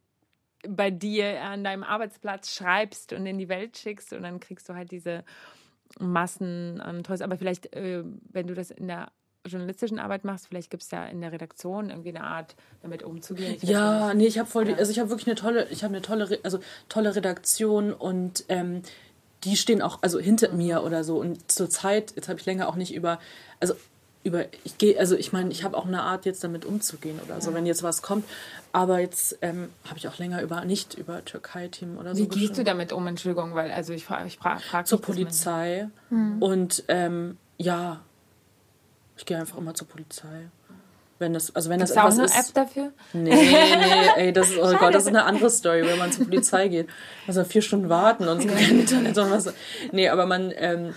[0.66, 4.74] bei dir an deinem Arbeitsplatz schreibst und in die Welt schickst und dann kriegst du
[4.74, 5.24] halt diese
[5.98, 7.22] Massen an Trolls.
[7.22, 9.10] Aber vielleicht, äh, wenn du das in der
[9.46, 13.56] journalistischen Arbeit machst, vielleicht gibt es ja in der Redaktion irgendwie eine Art, damit umzugehen.
[13.60, 15.94] Ich ja, nee, ich habe voll, die, also ich habe wirklich eine tolle, ich habe
[15.94, 18.82] eine tolle, also tolle Redaktion und ähm,
[19.44, 21.18] die stehen auch, also hinter mir oder so.
[21.18, 23.18] Und zur Zeit, jetzt habe ich länger auch nicht über,
[23.60, 23.74] also
[24.24, 27.40] über, ich gehe, also ich meine, ich habe auch eine Art jetzt damit umzugehen oder
[27.40, 28.24] so, wenn jetzt was kommt.
[28.72, 32.22] Aber jetzt ähm, habe ich auch länger über, nicht über Türkei-Team oder so.
[32.22, 35.88] Wie gehst du damit um, Entschuldigung, weil, also ich frage ich frag, frag Zur Polizei.
[36.10, 36.42] Mhm.
[36.42, 38.00] Und ähm, ja,
[39.16, 40.48] ich gehe einfach immer zur Polizei.
[41.18, 42.92] Wenn das, also wenn Gibt's das etwas auch eine App dafür?
[43.12, 46.26] Nee, nee, ey, das ist, oh Gott, das ist eine andere Story, wenn man zur
[46.26, 46.88] Polizei geht.
[47.26, 49.52] Also vier Stunden warten und es gibt kein Internet und was.
[49.90, 50.94] Nee, aber man, ähm,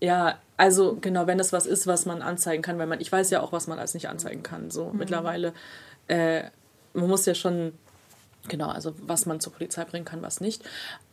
[0.00, 3.30] ja, also genau, wenn das was ist, was man anzeigen kann, weil man, ich weiß
[3.30, 4.70] ja auch, was man als nicht anzeigen kann.
[4.70, 4.98] So mhm.
[4.98, 5.52] mittlerweile,
[6.08, 6.44] äh,
[6.94, 7.72] man muss ja schon,
[8.48, 10.62] genau, also was man zur Polizei bringen kann, was nicht.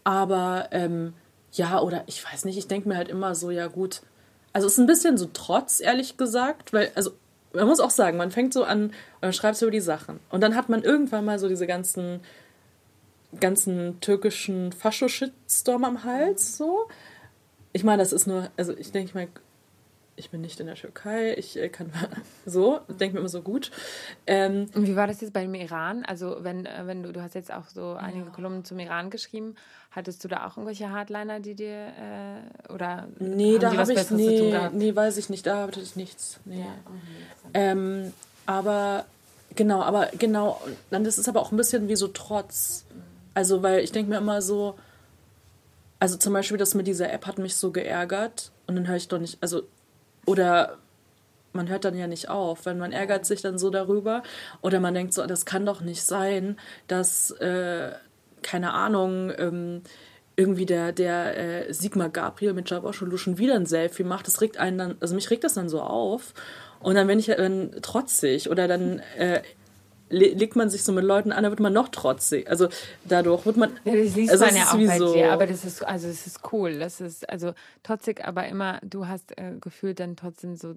[0.03, 1.13] Aber ähm,
[1.51, 4.01] ja, oder ich weiß nicht, ich denke mir halt immer so, ja gut,
[4.53, 7.11] also es ist ein bisschen so Trotz, ehrlich gesagt, weil, also
[7.53, 10.19] man muss auch sagen, man fängt so an und dann schreibst du über die Sachen.
[10.29, 12.19] Und dann hat man irgendwann mal so diese ganzen,
[13.39, 16.87] ganzen türkischen Fascho-Shitstorm am Hals, so.
[17.71, 19.27] Ich meine, das ist nur, also ich denke mal,
[20.19, 21.91] ich bin nicht in der Türkei, ich äh, kann
[22.45, 23.71] so, denke mir immer so gut.
[24.27, 26.03] Ähm, und wie war das jetzt beim Iran?
[26.03, 28.31] Also wenn, äh, wenn du, du hast jetzt auch so einige ja.
[28.31, 29.55] Kolumnen zum Iran geschrieben,
[29.91, 34.53] hattest du da auch irgendwelche Hardliner, die dir äh, oder Nee, da habe ich nee,
[34.73, 36.39] nee, weiß ich nicht, da hatte ich nichts.
[36.45, 36.59] Nee.
[36.59, 36.73] Ja.
[37.53, 38.13] Ähm,
[38.45, 39.05] aber
[39.55, 42.85] genau, aber genau, dann das ist aber auch ein bisschen wie so Trotz.
[43.33, 44.75] Also, weil ich denke mir immer so,
[45.99, 49.07] also zum Beispiel das mit dieser App hat mich so geärgert und dann höre ich
[49.07, 49.63] doch nicht, also
[50.25, 50.77] oder
[51.53, 54.23] man hört dann ja nicht auf, weil man ärgert sich dann so darüber
[54.61, 57.91] oder man denkt so, das kann doch nicht sein, dass, äh,
[58.41, 59.81] keine Ahnung, ähm,
[60.35, 64.57] irgendwie der, der äh, Sigmar Gabriel mit Jaboschu schon wieder ein Selfie macht, das regt
[64.57, 66.33] einen dann, also mich regt das dann so auf.
[66.79, 69.41] Und dann, wenn ich dann trotzig oder dann äh,
[70.09, 72.49] legt man sich so mit Leuten an, dann wird man noch trotzig.
[72.49, 72.69] Also
[73.05, 73.71] dadurch wird man.
[73.85, 76.27] Ja, das liest also man ja auch bei so dir, aber das ist, also es
[76.27, 76.79] ist cool.
[76.79, 77.53] Das ist also
[77.83, 80.75] trotzig, aber immer, du hast äh, gefühlt dann trotzdem so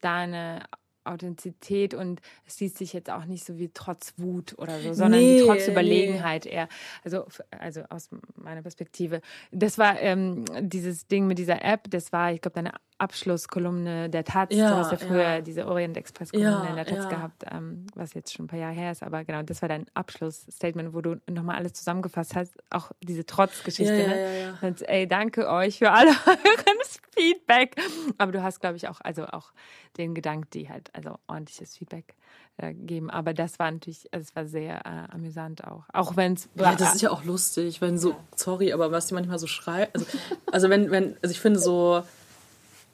[0.00, 0.62] deine
[1.08, 5.20] Authentizität und es liest sich jetzt auch nicht so wie trotz Wut oder so, sondern
[5.20, 6.52] nee, wie trotz Überlegenheit nee.
[6.52, 6.68] eher.
[7.02, 9.20] Also, also aus meiner Perspektive.
[9.50, 14.24] Das war ähm, dieses Ding mit dieser App, das war, ich glaube, deine Abschlusskolumne der
[14.24, 14.48] Taz.
[14.50, 15.40] Ja, du hast ja früher ja.
[15.40, 18.58] diese Orient Express Kolumne ja, in der Taz gehabt, ähm, was jetzt schon ein paar
[18.58, 22.54] Jahre her ist, aber genau, das war dein Abschlussstatement, wo du nochmal alles zusammengefasst hast,
[22.70, 23.92] auch diese Trotzgeschichte.
[23.92, 24.58] Ne?
[24.62, 26.78] Und, ey, danke euch für alle euren
[27.18, 27.76] Feedback.
[28.18, 29.52] Aber du hast, glaube ich, auch, also auch
[29.96, 32.14] den Gedanken, die halt, also ordentliches Feedback
[32.56, 33.10] äh, geben.
[33.10, 35.84] Aber das war natürlich, also es war sehr äh, amüsant auch.
[35.92, 36.48] Auch wenn es.
[36.54, 39.90] Ja, das ist ja auch lustig, wenn so, sorry, aber was die manchmal so schreiben.
[39.94, 40.06] Also,
[40.52, 42.02] also wenn, wenn, also ich finde so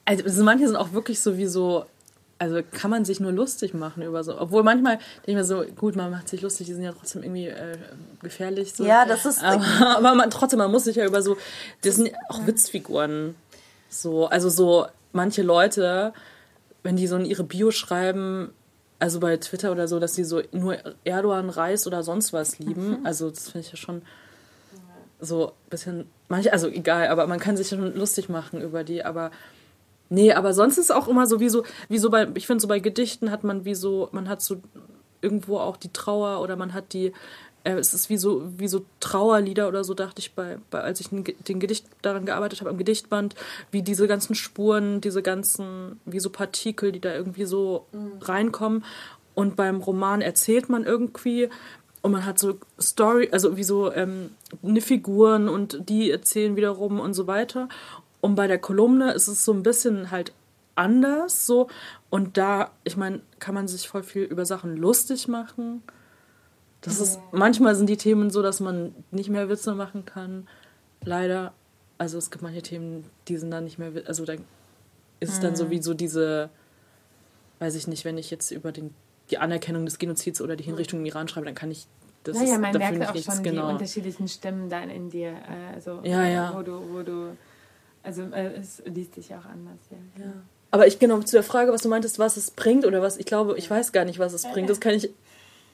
[0.05, 1.87] also manche sind auch wirklich so wie so,
[2.39, 4.39] also kann man sich nur lustig machen über so.
[4.39, 4.97] Obwohl manchmal
[5.27, 7.79] denke ich mir so, gut, man macht sich lustig, die sind ja trotzdem irgendwie äh,
[8.23, 8.75] gefährlich.
[8.75, 8.85] So.
[8.85, 9.43] Ja, das ist.
[9.43, 9.65] Aber,
[9.97, 11.37] aber man, trotzdem, man muss sich ja über so,
[11.83, 13.35] das sind auch Witzfiguren.
[13.89, 16.13] So, also so manche Leute,
[16.83, 18.53] wenn die so in ihre Bio schreiben,
[18.99, 23.01] also bei Twitter oder so, dass sie so nur Erdogan, Reis oder sonst was lieben.
[23.01, 23.07] Mhm.
[23.07, 24.03] Also das finde ich ja schon
[25.21, 29.05] so ein bisschen, manche, also egal, aber man kann sich schon lustig machen über die,
[29.05, 29.31] aber
[30.11, 32.61] Nee, aber sonst ist es auch immer so wie so, wie so bei, ich finde
[32.61, 34.57] so bei Gedichten hat man wie so, man hat so
[35.23, 37.13] irgendwo auch die Trauer oder man hat die,
[37.65, 41.01] äh, es ist wie so, wie so Trauerlieder oder so, dachte ich bei, bei als
[41.01, 43.35] ich den, Gedicht daran gearbeitet habe, am Gedichtband,
[43.71, 48.19] wie diese ganzen Spuren, diese ganzen, wie so Partikel, die da irgendwie so mhm.
[48.21, 48.85] reinkommen.
[49.35, 51.49] Und beim Roman erzählt man irgendwie
[52.03, 54.31] und man hat so Story, also wie so ähm,
[54.63, 57.71] eine Figuren und die erzählen wiederum und so weiter.
[58.25, 60.33] Und bei der Kolumne ist es so ein bisschen halt
[60.77, 61.69] anders so.
[62.09, 65.83] Und da, ich meine, kann man sich voll viel über Sachen lustig machen.
[66.81, 70.49] Das ist, manchmal sind die Themen so, dass man nicht mehr Witze machen kann.
[71.03, 71.53] Leider.
[71.99, 74.33] Also es gibt manche Themen, die sind dann nicht mehr, also da
[75.21, 75.71] ist es dann so mhm.
[75.71, 76.49] wie so diese,
[77.59, 78.95] weiß ich nicht, wenn ich jetzt über den,
[79.31, 81.87] die Anerkennung des Genozids oder die Hinrichtung im Iran schreibe, dann kann ich
[82.23, 83.67] das naja, man merkt auch schon genau.
[83.67, 86.55] die unterschiedlichen Stimmen dann in dir, äh, also ja, ja.
[86.57, 87.37] wo du, wo du
[88.05, 90.25] also äh, es liest sich auch anders, ja.
[90.25, 90.33] ja.
[90.71, 93.27] Aber ich genau zu der Frage, was du meintest, was es bringt oder was, ich
[93.27, 94.69] glaube, ich weiß gar nicht, was es bringt.
[94.69, 95.11] Das kann ich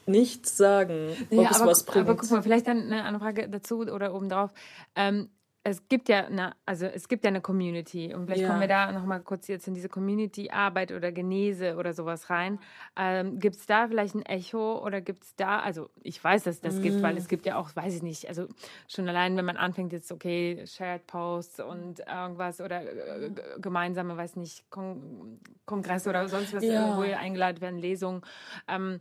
[0.06, 2.08] nicht sagen, ob ja, es aber, was bringt.
[2.08, 4.50] Aber guck mal, vielleicht dann eine Frage dazu oder obendrauf.
[4.94, 5.30] Ähm,
[5.62, 8.48] es gibt ja eine, also es gibt ja eine Community und vielleicht ja.
[8.48, 12.58] kommen wir da nochmal kurz jetzt in diese Community-Arbeit oder Genese oder sowas rein.
[12.96, 16.60] Ähm, gibt es da vielleicht ein Echo oder gibt es da, also ich weiß, dass
[16.60, 16.82] das mm.
[16.82, 18.46] gibt, weil es gibt ja auch, weiß ich nicht, also
[18.88, 24.36] schon allein, wenn man anfängt jetzt, okay, Shared Posts und irgendwas oder äh, gemeinsame, weiß
[24.36, 26.96] nicht, Kon Kongresse oder sonst was, ja.
[26.96, 28.22] wo ihr eingeladen werden, Lesungen.
[28.66, 29.00] Ähm,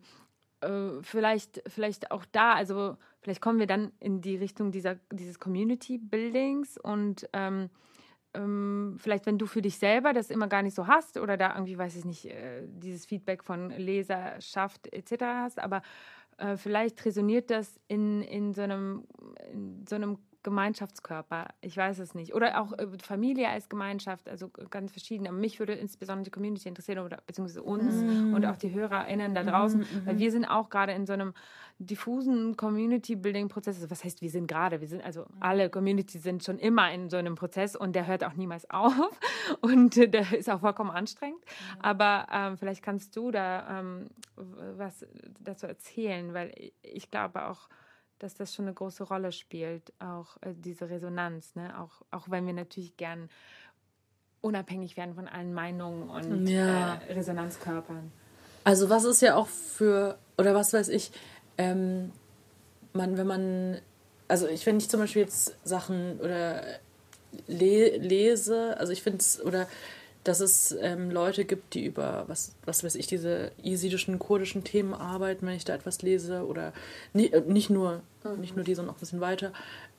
[0.61, 5.39] äh, vielleicht, vielleicht auch da, also vielleicht kommen wir dann in die Richtung dieser, dieses
[5.39, 7.69] Community Buildings und ähm,
[8.33, 11.53] ähm, vielleicht, wenn du für dich selber das immer gar nicht so hast oder da
[11.55, 15.23] irgendwie, weiß ich nicht, äh, dieses Feedback von Leserschaft etc.
[15.23, 15.81] hast, aber
[16.37, 19.05] äh, vielleicht resoniert das in, in, so einem,
[19.51, 21.47] in so einem Gemeinschaftskörper.
[21.61, 22.33] Ich weiß es nicht.
[22.33, 25.27] Oder auch äh, Familie als Gemeinschaft, also ganz verschieden.
[25.27, 28.33] Aber mich würde insbesondere die Community interessieren, oder beziehungsweise uns mm.
[28.33, 31.33] und auch die HörerInnen da draußen, mm, weil wir sind auch gerade in so einem
[31.77, 33.75] diffusen Community-Building-Prozess.
[33.75, 34.79] Also was heißt, wir sind gerade?
[34.79, 38.23] Wir sind, also alle Communities sind schon immer in so einem Prozess und der hört
[38.23, 39.19] auch niemals auf
[39.61, 41.43] und der ist auch vollkommen anstrengend.
[41.81, 44.09] Aber ähm, vielleicht kannst du da ähm,
[44.77, 45.05] was
[45.41, 47.67] dazu erzählen, weil ich glaube auch,
[48.19, 51.79] dass das schon eine große Rolle spielt, auch äh, diese Resonanz, ne?
[51.79, 53.29] auch, auch wenn wir natürlich gern
[54.41, 56.95] unabhängig werden von allen Meinungen und ja.
[56.95, 58.11] äh, Resonanzkörpern.
[58.63, 61.11] Also was ist ja auch für, oder was weiß ich,
[61.57, 62.11] ähm,
[62.93, 63.81] man, wenn man,
[64.27, 66.63] also ich, wenn ich zum Beispiel jetzt Sachen oder
[67.47, 69.67] le lese, also ich finde es, oder
[70.23, 74.93] dass es ähm, Leute gibt, die über, was, was weiß ich, diese jesidischen, kurdischen Themen
[74.93, 76.73] arbeiten, wenn ich da etwas lese, oder
[77.13, 78.39] nie, äh, nicht, nur, mhm.
[78.39, 79.53] nicht nur die, sondern auch ein bisschen weiter,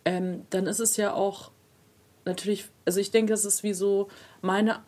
[0.04, 1.50] ähm, dann ist es ja auch
[2.24, 4.08] natürlich, also ich denke, es ist wie so,
[4.42, 4.80] meine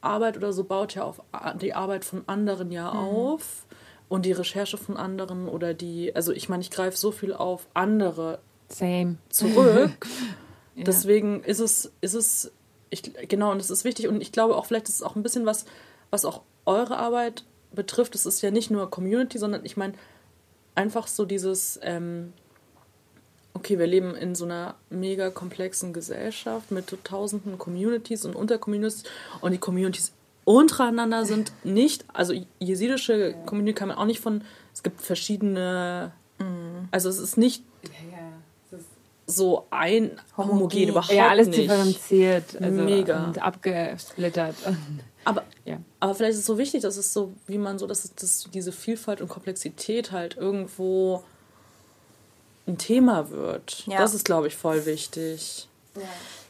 [0.00, 1.20] Arbeit oder so baut ja auf
[1.60, 2.98] die Arbeit von anderen ja mhm.
[2.98, 3.66] auf
[4.08, 7.66] und die Recherche von anderen oder die, also ich meine, ich greife so viel auf
[7.74, 9.16] andere Same.
[9.28, 10.06] zurück.
[10.76, 10.84] ja.
[10.84, 12.52] Deswegen ist es, ist es
[12.90, 14.08] ich, genau, und das ist wichtig.
[14.08, 15.66] Und ich glaube auch, vielleicht ist es auch ein bisschen was,
[16.10, 18.14] was auch eure Arbeit betrifft.
[18.14, 19.94] Es ist ja nicht nur Community, sondern ich meine,
[20.74, 22.32] einfach so dieses, ähm,
[23.54, 29.02] okay, wir leben in so einer mega komplexen Gesellschaft mit tausenden Communities und Untercommunities
[29.40, 30.12] und die Communities
[30.44, 36.88] untereinander sind nicht, also jesidische Community kann man auch nicht von, es gibt verschiedene, mhm.
[36.90, 37.64] also es ist nicht
[39.30, 41.60] so ein homogen, überhaupt ja, alles nicht.
[41.60, 44.56] differenziert, also mega und abgesplittert.
[45.24, 45.78] Aber, ja.
[46.00, 48.72] aber vielleicht ist es so wichtig, dass es so, wie man so, dass, dass diese
[48.72, 51.22] Vielfalt und Komplexität halt irgendwo
[52.66, 53.84] ein Thema wird.
[53.86, 53.98] Ja.
[53.98, 55.68] Das ist, glaube ich, voll wichtig.
[55.96, 56.02] Ja.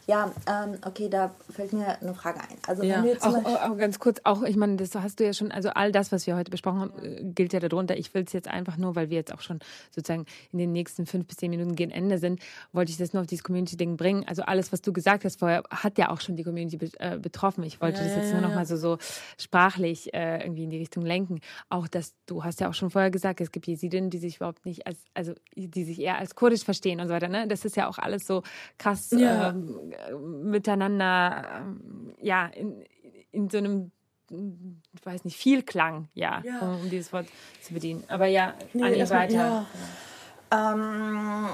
[0.09, 2.57] Ja, ähm, okay, da fällt mir eine Frage ein.
[2.67, 3.05] Also ja.
[3.05, 5.93] wenn auch, auch, ganz kurz, auch, ich meine, das hast du ja schon, also all
[5.93, 7.95] das, was wir heute besprochen haben, äh, gilt ja darunter.
[7.95, 9.59] Ich will es jetzt einfach nur, weil wir jetzt auch schon
[9.95, 12.41] sozusagen in den nächsten fünf bis zehn Minuten gegen Ende sind,
[12.73, 14.25] wollte ich das nur auf dieses Community-Ding bringen.
[14.27, 17.19] Also alles, was du gesagt hast vorher, hat ja auch schon die Community be äh,
[17.19, 17.63] betroffen.
[17.65, 18.97] Ich wollte ja, das jetzt nur noch mal so, so
[19.37, 21.43] sprachlich äh, irgendwie in die Richtung lenken.
[21.69, 24.65] Auch dass du hast ja auch schon vorher gesagt, es gibt Jesidinnen, die sich überhaupt
[24.65, 27.29] nicht als, also die sich eher als kurdisch verstehen und so weiter.
[27.29, 27.47] Ne?
[27.47, 28.43] Das ist ja auch alles so
[28.79, 29.11] krass.
[29.11, 29.51] Ja.
[29.51, 32.85] Ähm, miteinander, ähm, ja, in,
[33.31, 33.93] in so einem
[34.31, 36.61] ich weiß nicht, viel Klang, ja, ja.
[36.61, 37.27] Um, um, dieses Wort
[37.63, 38.05] zu bedienen.
[38.09, 39.35] Aber ja, nee, Anni, weiter.
[39.35, 39.67] Ja.
[40.51, 41.49] Ähm,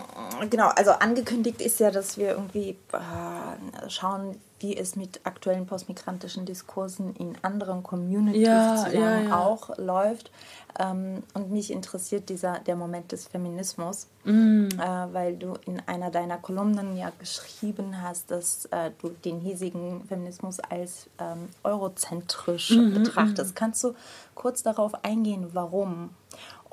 [0.50, 6.46] genau, also angekündigt ist ja, dass wir irgendwie äh, schauen, wie es mit aktuellen postmigrantischen
[6.46, 9.38] Diskursen in anderen Communities ja, ja, ja.
[9.38, 10.30] auch läuft.
[10.78, 14.68] Ähm, und mich interessiert dieser der Moment des Feminismus, mm.
[14.68, 14.78] äh,
[15.12, 20.60] weil du in einer deiner Kolumnen ja geschrieben hast, dass äh, du den hiesigen Feminismus
[20.60, 22.94] als ähm, eurozentrisch mm -hmm.
[22.94, 23.54] betrachtest.
[23.54, 23.94] Kannst du
[24.34, 26.10] kurz darauf eingehen, warum?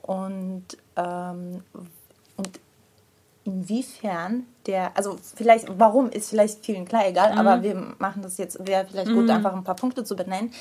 [0.01, 0.65] Und
[0.95, 1.61] ähm,
[3.43, 7.39] inwiefern der, also vielleicht, warum ist vielleicht vielen klar egal, mhm.
[7.39, 9.15] aber wir machen das jetzt, wäre vielleicht mhm.
[9.15, 10.51] gut, einfach ein paar Punkte zu benennen.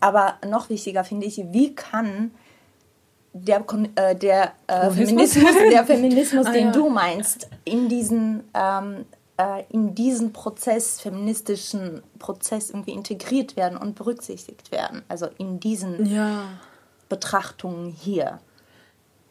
[0.00, 2.32] Aber noch wichtiger finde ich, wie kann
[3.32, 3.64] der,
[3.94, 6.72] äh, der äh, Feminismus, der Feminismus, ah, den ja.
[6.72, 9.06] du meinst, in diesen, ähm,
[9.36, 15.02] äh, in diesen Prozess, feministischen Prozess irgendwie integriert werden und berücksichtigt werden.
[15.08, 16.44] Also in diesen ja.
[17.08, 18.40] Betrachtungen hier.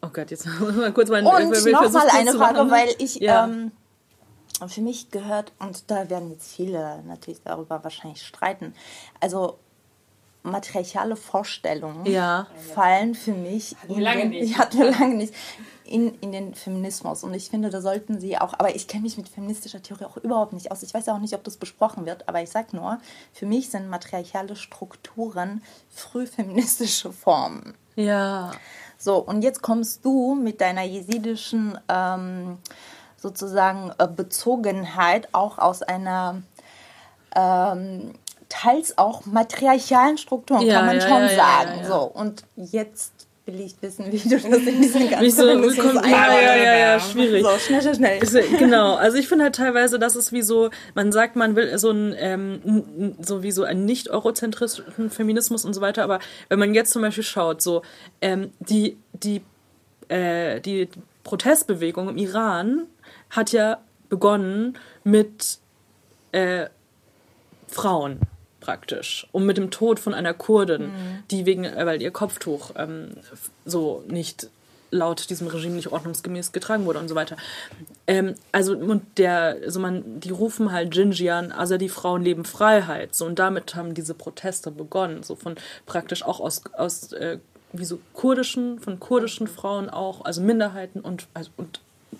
[0.01, 3.45] Oh Gott, jetzt muss mal kurz mal Und nochmal eine Frage, weil ich ja.
[3.45, 3.71] ähm,
[4.67, 8.73] für mich gehört, und da werden jetzt viele natürlich darüber wahrscheinlich streiten,
[9.19, 9.57] also
[10.43, 12.47] matriarchale Vorstellungen ja.
[12.73, 14.57] fallen für mich hatten in lange den, nicht.
[14.57, 15.33] hatten wir lange nicht
[15.85, 19.17] in, in den Feminismus und ich finde da sollten sie auch aber ich kenne mich
[19.17, 22.27] mit feministischer Theorie auch überhaupt nicht aus ich weiß auch nicht ob das besprochen wird
[22.27, 22.99] aber ich sag nur
[23.33, 28.51] für mich sind matriarchale Strukturen frühfeministische Formen ja
[29.01, 32.59] so, und jetzt kommst du mit deiner jesidischen ähm,
[33.17, 36.43] sozusagen äh, Bezogenheit auch aus einer
[37.35, 38.13] ähm,
[38.47, 41.85] teils auch matriarchalen Struktur, ja, kann man ja, schon ja, sagen.
[41.87, 43.20] So, und jetzt
[43.51, 47.43] will ich wissen, wie du das in diesen ganzen so, ja, ja, ja, ja, schwierig.
[47.43, 48.19] So, schnell, schnell, schnell.
[48.19, 51.77] Also, genau, also ich finde halt teilweise, dass es wie so, man sagt, man will
[51.77, 56.59] so ein, ähm, so wie so einen nicht eurozentrischen Feminismus und so weiter, aber wenn
[56.59, 57.81] man jetzt zum Beispiel schaut, so,
[58.21, 59.41] ähm, die, die,
[60.09, 60.89] äh, die
[61.23, 62.87] Protestbewegung im Iran
[63.29, 63.79] hat ja
[64.09, 65.59] begonnen mit
[66.31, 66.67] äh,
[67.67, 68.19] Frauen
[68.61, 69.27] praktisch.
[69.33, 71.23] Und mit dem Tod von einer Kurdin, mhm.
[71.29, 73.09] die wegen, äh, weil ihr Kopftuch ähm,
[73.65, 74.47] so nicht
[74.91, 77.37] laut diesem Regime nicht ordnungsgemäß getragen wurde und so weiter.
[78.07, 83.15] Ähm, also und der, also man, die rufen halt Jinjian, also die Frauen leben Freiheit.
[83.15, 85.55] So und damit haben diese Proteste begonnen, so von
[85.85, 87.39] praktisch auch aus aus äh,
[87.73, 91.79] wie so kurdischen, von kurdischen Frauen auch, also Minderheiten und also, und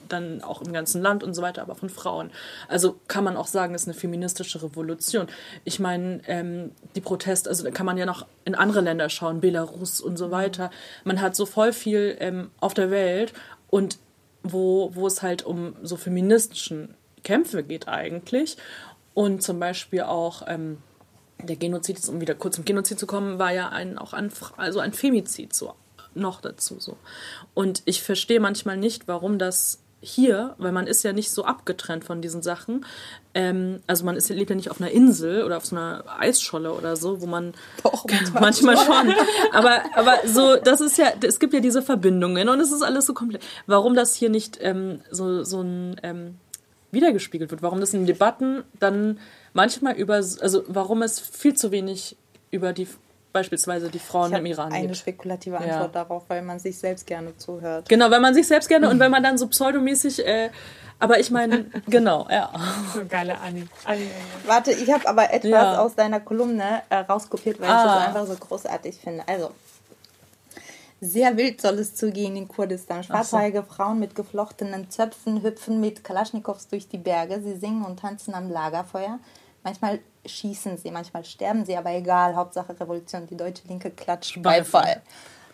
[0.10, 2.32] dann auch im ganzen Land und so weiter, aber von Frauen.
[2.68, 5.28] Also kann man auch sagen, es ist eine feministische Revolution.
[5.64, 9.42] Ich meine, ähm, die Proteste, also da kann man ja noch in andere Länder schauen,
[9.42, 10.72] Belarus und so weiter.
[11.04, 13.34] Man hat so voll viel ähm, auf der Welt
[13.70, 14.00] und
[14.44, 18.58] wo, wo es halt um so feministischen Kämpfe geht eigentlich.
[19.14, 20.78] Und zum Beispiel auch ähm,
[21.44, 24.80] der Genozid, um wieder kurz zum Genozid zu kommen, war ja ein, auch ein, also
[24.80, 25.74] ein Femizid so
[26.14, 26.98] noch dazu so.
[27.54, 32.04] Und ich verstehe manchmal nicht, warum das hier, weil man ist ja nicht so abgetrennt
[32.04, 32.86] von diesen Sachen.
[33.36, 36.74] Ähm, also man ist, lebt ja nicht auf einer Insel oder auf so einer Eisscholle
[36.74, 37.54] oder so, wo man
[37.84, 39.14] Doch, manchmal schon.
[39.52, 43.06] aber, aber so, das ist ja, es gibt ja diese Verbindungen und es ist alles
[43.06, 43.44] so komplett.
[43.68, 46.36] Warum das hier nicht ähm, so, so ein ähm,
[46.92, 49.20] wiedergespiegelt wird, warum das in Debatten dann
[49.54, 52.18] manchmal über, also warum es viel zu wenig
[52.50, 52.88] über die
[53.32, 54.98] beispielsweise die Frauen im Iran eine gibt.
[54.98, 55.88] spekulative Antwort ja.
[55.88, 57.88] darauf, weil man sich selbst gerne zuhört.
[57.90, 60.50] Genau, weil man sich selbst gerne und wenn man dann so pseudomäßig, äh,
[61.00, 62.52] aber ich meine, genau, ja.
[62.94, 63.68] So geile Anni.
[63.86, 64.08] Anni.
[64.46, 65.80] Warte, ich habe aber etwas ja.
[65.80, 67.78] aus deiner Kolumne äh, rauskopiert, weil ah.
[67.78, 69.28] ich das einfach so großartig finde.
[69.28, 69.52] Also,
[71.00, 73.04] sehr wild soll es zugehen in Kurdistan.
[73.04, 73.74] Schwarzhaarige so.
[73.74, 77.42] Frauen mit geflochtenen Zöpfen hüpfen mit Kalaschnikows durch die Berge.
[77.42, 79.18] Sie singen und tanzen am Lagerfeuer.
[79.64, 83.28] Manchmal schießen sie, manchmal sterben sie, aber egal, Hauptsache Revolution.
[83.28, 85.02] Die deutsche Linke klatscht Beifall.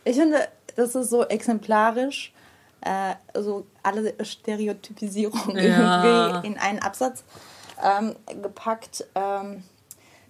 [0.04, 2.34] Ich finde, das ist so exemplarisch,
[2.82, 6.04] äh, so alle Stereotypisierungen ja.
[6.04, 7.24] irgendwie in einen Absatz
[7.84, 9.06] ähm, gepackt.
[9.16, 9.64] Ähm,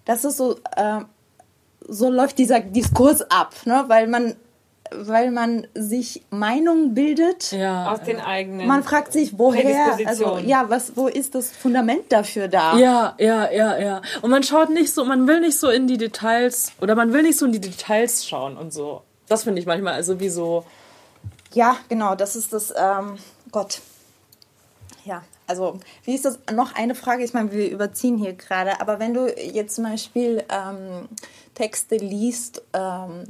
[0.05, 1.01] das ist so, äh,
[1.87, 3.85] so läuft dieser Diskurs ab, ne?
[3.87, 4.35] weil man
[4.91, 7.51] weil man sich Meinung bildet.
[7.51, 7.91] Ja.
[7.91, 8.67] Aus den eigenen.
[8.67, 12.77] Man fragt sich, woher, also ja, was, wo ist das Fundament dafür da?
[12.77, 14.01] Ja, ja, ja, ja.
[14.21, 17.23] Und man schaut nicht so, man will nicht so in die Details oder man will
[17.23, 19.01] nicht so in die Details schauen und so.
[19.27, 20.65] Das finde ich manchmal also wie so.
[21.53, 23.17] Ja, genau, das ist das, ähm,
[23.51, 23.81] Gott.
[25.05, 26.39] Ja, also wie ist das?
[26.53, 30.43] Noch eine Frage, ich meine, wir überziehen hier gerade, aber wenn du jetzt zum Beispiel
[30.49, 31.07] ähm,
[31.55, 33.23] Texte liest ähm,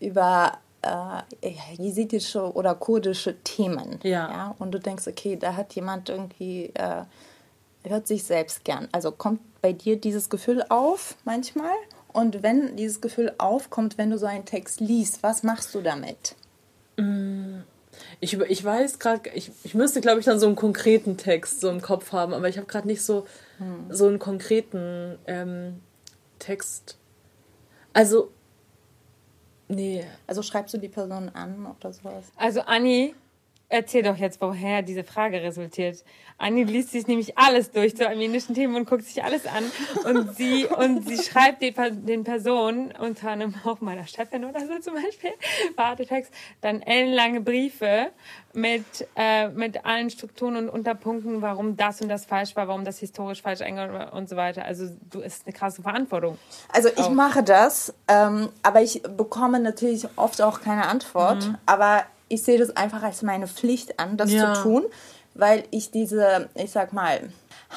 [0.00, 3.98] über äh, jesidische oder kurdische Themen.
[4.02, 4.30] Ja.
[4.30, 4.54] ja.
[4.58, 7.04] Und du denkst, okay, da hat jemand irgendwie, äh,
[7.84, 8.88] hört sich selbst gern.
[8.92, 11.72] Also kommt bei dir dieses Gefühl auf manchmal?
[12.12, 16.34] Und wenn dieses Gefühl aufkommt, wenn du so einen Text liest, was machst du damit?
[16.98, 17.60] Mm,
[18.20, 21.70] ich, ich weiß gerade, ich, ich müsste, glaube ich, dann so einen konkreten Text so
[21.70, 23.26] im Kopf haben, aber ich habe gerade nicht so,
[23.58, 23.86] hm.
[23.88, 25.80] so einen konkreten ähm,
[26.38, 26.98] Text.
[27.94, 28.30] Also
[29.74, 30.04] Nee.
[30.26, 32.24] Also schreibst du die Person an oder sowas?
[32.36, 33.14] Also Anni,
[33.72, 36.04] erzähl doch jetzt, woher diese Frage resultiert.
[36.38, 39.64] Anni liest sich nämlich alles durch zu armenischen Themen und guckt sich alles an.
[40.04, 44.78] Und sie, und sie schreibt den, den Personen, unter anderem auch meiner Chefin oder so
[44.80, 45.30] zum Beispiel,
[45.76, 48.10] Wartetext, dann ellenlange Briefe
[48.52, 48.84] mit,
[49.16, 53.40] äh, mit allen Strukturen und Unterpunkten, warum das und das falsch war, warum das historisch
[53.40, 54.64] falsch eingegangen und so weiter.
[54.64, 56.38] Also du ist eine krasse Verantwortung.
[56.72, 57.10] Also ich auch.
[57.10, 61.46] mache das, ähm, aber ich bekomme natürlich oft auch keine Antwort.
[61.46, 61.56] Mhm.
[61.64, 64.54] Aber ich sehe das einfach als meine Pflicht an, das ja.
[64.54, 64.84] zu tun,
[65.34, 67.20] weil ich diese, ich sag mal,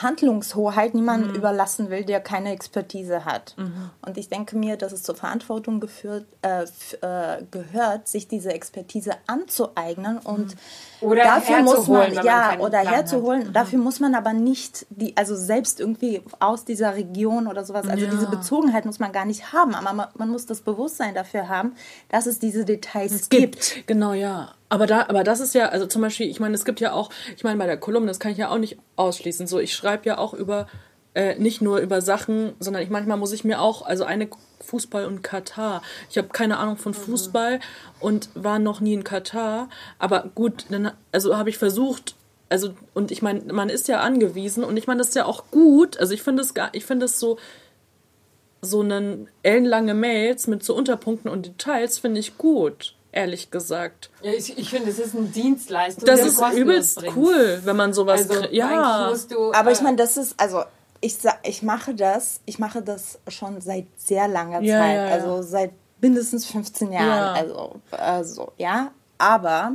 [0.02, 1.36] Handlungshoheit niemandem mhm.
[1.36, 3.56] überlassen will, der keine Expertise hat.
[3.58, 3.92] Mhm.
[4.06, 9.14] Und ich denke mir, dass es zur Verantwortung geführt, äh, äh, gehört, sich diese Expertise
[9.28, 10.56] anzueignen und
[11.02, 11.08] mhm.
[11.08, 13.48] oder dafür muss man ja oder Plan herzuholen.
[13.48, 13.54] Mhm.
[13.54, 17.88] Dafür muss man aber nicht die, also selbst irgendwie aus dieser Region oder sowas.
[17.88, 18.12] Also ja.
[18.12, 21.76] diese Bezogenheit muss man gar nicht haben, aber man, man, muss das Bewusstsein dafür haben,
[22.10, 23.74] dass es diese Details es gibt.
[23.76, 23.88] gibt.
[23.88, 24.50] Genau, ja.
[24.70, 27.12] Aber da, aber das ist ja, also zum Beispiel, ich meine, es gibt ja auch,
[27.36, 29.48] ich meine, bei der Kolumne, das kann ich ja auch nicht ausschließen.
[29.48, 30.68] So, ich schreibe ja auch über,
[31.14, 34.28] äh, nicht nur über Sachen, sondern ich manchmal muss ich mir auch, also eine
[34.62, 35.84] Fußball und Katar.
[36.10, 36.98] Ich habe keine Ahnung von mhm.
[36.98, 37.60] Fußball
[38.00, 39.70] und war noch nie in Katar.
[40.00, 42.16] Aber gut, dann, also habe ich versucht,
[42.50, 45.46] also, und ich meine, man ist ja angewiesen und ich meine, das ist ja auch
[45.52, 46.00] gut.
[46.00, 47.38] Also ich finde es gar, ich finde es so,
[48.62, 54.12] so einen ellenlange Mails mit so Unterpunkten und Details finde ich gut ehrlich gesagt.
[54.22, 56.06] Ja, ich, ich finde, es ist ein Dienstleistung.
[56.06, 59.12] Das ist übelst cool, wenn man sowas also, Ja.
[59.30, 60.64] Du, Aber ich äh, meine, das ist, also
[61.02, 64.96] ich, ich mache das, ich mache das schon seit sehr langer ja, Zeit.
[64.96, 65.14] Ja, ja.
[65.14, 67.36] Also seit mindestens 15 Jahren.
[67.36, 68.92] Also, also, ja.
[69.18, 69.74] Aber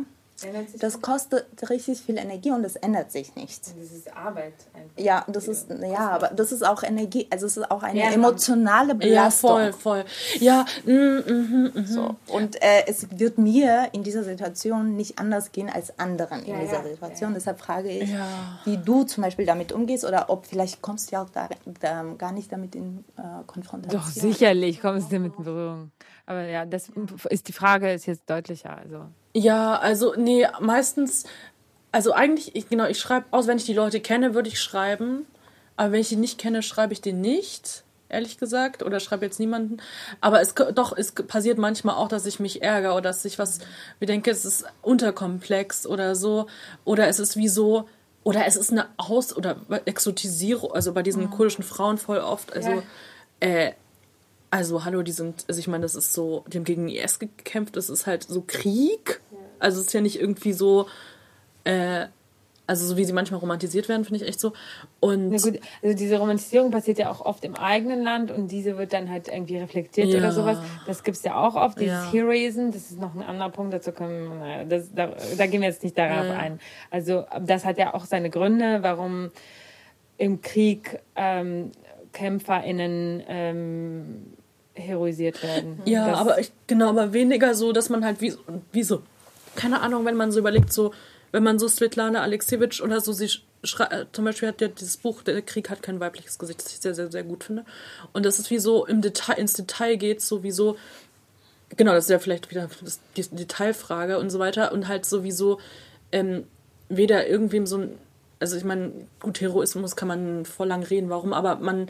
[0.79, 3.75] das kostet richtig viel Energie und es ändert sich nichts.
[3.79, 4.55] Das ist Arbeit.
[4.75, 4.99] Einfach.
[4.99, 8.11] Ja, das ist ja, aber das ist auch Energie, also es ist auch eine ja,
[8.11, 9.51] emotionale Belastung.
[9.59, 10.05] Ja, voll, voll.
[10.39, 15.53] Ja, mm, mm, mm, so und äh, es wird mir in dieser Situation nicht anders
[15.53, 17.35] gehen als anderen in ja, dieser Situation.
[17.35, 18.11] Deshalb frage ich,
[18.65, 21.49] wie du zum Beispiel damit umgehst oder ob vielleicht kommst du ja auch da,
[21.81, 24.01] da gar nicht damit in äh, Konfrontation.
[24.01, 25.91] Doch sicherlich kommst du damit in Berührung.
[26.27, 26.91] Aber ja, das
[27.29, 28.77] ist die Frage ist jetzt deutlicher.
[28.77, 31.25] Also ja, also nee, meistens,
[31.93, 35.27] also eigentlich, ich, genau, ich schreibe aus, wenn ich die Leute kenne, würde ich schreiben.
[35.77, 39.41] Aber wenn ich die nicht kenne, schreibe ich den nicht, ehrlich gesagt, oder schreibe jetzt
[39.41, 39.79] niemanden.
[40.21, 43.61] Aber es doch, es passiert manchmal auch, dass ich mich ärgere oder dass ich was,
[43.99, 46.47] wie denke, es ist unterkomplex oder so.
[46.85, 47.89] Oder es ist wie so,
[48.25, 49.57] oder es ist eine Aus- oder
[49.87, 51.31] Exotisierung, also bei diesen mhm.
[51.31, 52.83] kurdischen Frauen voll oft, also ja.
[53.41, 53.73] äh,
[54.51, 57.77] also, hallo, die sind, also ich meine, das ist so, die haben gegen IS gekämpft,
[57.77, 59.21] das ist halt so Krieg.
[59.59, 60.87] Also es ist ja nicht irgendwie so,
[61.65, 62.07] äh,
[62.67, 64.53] also so wie sie manchmal romantisiert werden, finde ich echt so.
[65.01, 68.79] Und Na gut, also diese Romantisierung passiert ja auch oft im eigenen Land und diese
[68.79, 70.19] wird dann halt irgendwie reflektiert ja.
[70.19, 70.59] oder sowas.
[70.87, 72.13] Das gibt es ja auch oft, dieses ja.
[72.13, 75.69] Heroism, das ist noch ein anderer Punkt, dazu können, naja, das, da, da gehen wir
[75.69, 76.39] jetzt nicht darauf ja.
[76.39, 76.61] ein.
[76.91, 79.31] Also das hat ja auch seine Gründe, warum
[80.17, 81.73] im Krieg ähm,
[82.13, 84.27] KämpferInnen ähm,
[84.81, 85.81] heroisiert werden.
[85.85, 88.35] Ja, das, aber ich, genau, aber weniger so, dass man halt wie,
[88.73, 89.03] wie so,
[89.57, 90.93] keine Ahnung, wenn man so überlegt, so,
[91.33, 93.29] wenn man so Svetlana Alexievich oder so, sie
[93.63, 96.81] äh, zum Beispiel hat ja dieses Buch, Der Krieg hat kein weibliches Gesicht, das ich
[96.81, 97.65] sehr, sehr, sehr gut finde.
[98.13, 100.77] Und das ist wie so im Detail, ins Detail geht, so wie so,
[101.77, 102.69] genau, das ist ja vielleicht wieder
[103.17, 105.61] die Detailfrage und so weiter und halt sowieso
[106.13, 106.45] ähm,
[106.89, 107.99] weder irgendwem so ein,
[108.41, 111.89] also ich meine, gut, Heroismus kann man voll lang reden, warum, aber man,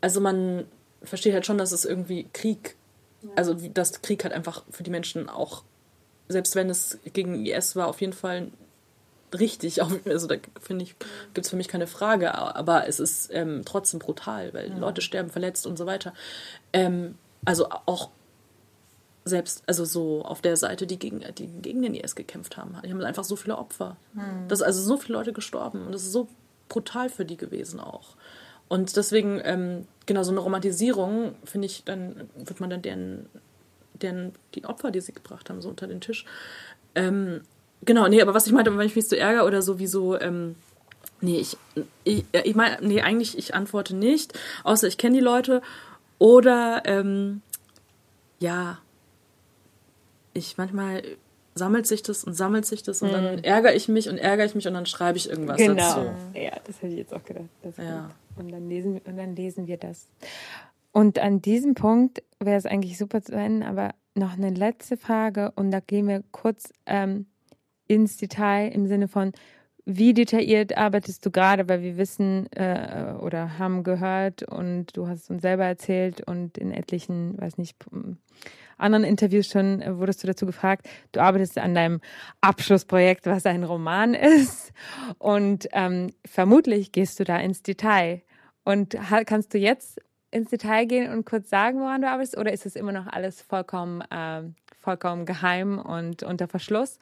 [0.00, 0.64] also man
[1.04, 2.76] versteht halt schon, dass es irgendwie Krieg,
[3.22, 3.30] ja.
[3.36, 5.64] also dass Krieg halt einfach für die Menschen auch,
[6.28, 8.48] selbst wenn es gegen IS war, auf jeden Fall
[9.38, 9.80] richtig.
[10.06, 10.96] Also da finde ich,
[11.34, 14.78] gibt es für mich keine Frage, aber es ist ähm, trotzdem brutal, weil ja.
[14.78, 16.12] Leute sterben verletzt und so weiter.
[16.72, 18.10] Ähm, also auch
[19.24, 22.76] selbst, also so auf der Seite, die gegen, die gegen den IS gekämpft haben.
[22.84, 23.96] Die haben einfach so viele Opfer.
[24.12, 24.48] Mhm.
[24.48, 26.28] Das also so viele Leute gestorben und das ist so
[26.68, 28.16] brutal für die gewesen auch.
[28.68, 33.26] Und deswegen, ähm, genau, so eine Romantisierung, finde ich, dann wird man dann deren,
[33.94, 36.24] deren, die Opfer, die sie gebracht haben, so unter den Tisch.
[36.94, 37.42] Ähm,
[37.84, 40.56] genau, nee, aber was ich meinte, wenn ich mich so ärgere oder sowieso, ähm,
[41.20, 41.56] nee, ich,
[42.04, 45.62] ich, ich meine, nee, eigentlich, ich antworte nicht, außer ich kenne die Leute.
[46.18, 47.42] Oder, ähm,
[48.38, 48.78] ja,
[50.32, 51.02] ich manchmal
[51.54, 53.14] sammelt sich das und sammelt sich das und hm.
[53.14, 55.74] dann ärgere ich mich und ärgere ich mich und dann schreibe ich irgendwas genau.
[55.74, 56.00] dazu.
[56.34, 57.46] Ja, das hätte ich jetzt auch gedacht.
[57.78, 58.10] ja.
[58.36, 60.08] Und dann lesen und dann lesen wir das.
[60.90, 65.52] Und an diesem Punkt wäre es eigentlich super zu enden, aber noch eine letzte Frage
[65.56, 67.26] und da gehen wir kurz ähm,
[67.86, 69.32] ins Detail im Sinne von,
[69.84, 75.30] wie detailliert arbeitest du gerade, weil wir wissen äh, oder haben gehört und du hast
[75.30, 77.76] uns selber erzählt und in etlichen, weiß nicht,
[78.78, 82.00] anderen Interviews schon äh, wurdest du dazu gefragt, du arbeitest an deinem
[82.40, 84.72] Abschlussprojekt, was ein Roman ist
[85.18, 88.22] und ähm, vermutlich gehst du da ins Detail.
[88.66, 88.96] Und
[89.26, 90.00] kannst du jetzt
[90.30, 93.42] ins Detail gehen und kurz sagen, woran du arbeitest oder ist es immer noch alles
[93.42, 94.42] vollkommen, äh,
[94.80, 96.98] vollkommen geheim und unter Verschluss?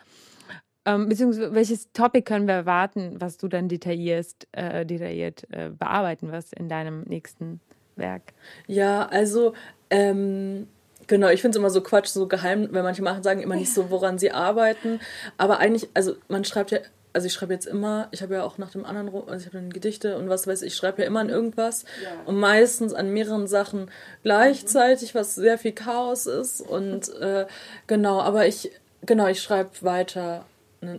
[0.84, 6.32] Ähm, beziehungsweise welches Topic können wir erwarten, was du dann detaillierst, äh, detailliert äh, bearbeiten
[6.32, 7.60] wirst in deinem nächsten
[7.96, 8.34] Werk?
[8.66, 9.54] Ja, also
[9.90, 10.66] ähm,
[11.06, 13.72] genau, ich finde es immer so Quatsch, so geheim, weil manche machen, sagen immer nicht
[13.72, 15.00] so, woran sie arbeiten.
[15.38, 16.78] Aber eigentlich, also man schreibt ja,
[17.12, 19.58] also ich schreibe jetzt immer, ich habe ja auch nach dem anderen, also ich habe
[19.58, 22.10] dann Gedichte und was weiß ich, ich schreibe ja immer an irgendwas ja.
[22.24, 23.90] und meistens an mehreren Sachen
[24.22, 27.46] gleichzeitig, was sehr viel Chaos ist und äh,
[27.86, 28.70] genau, aber ich,
[29.04, 30.46] genau, ich schreibe weiter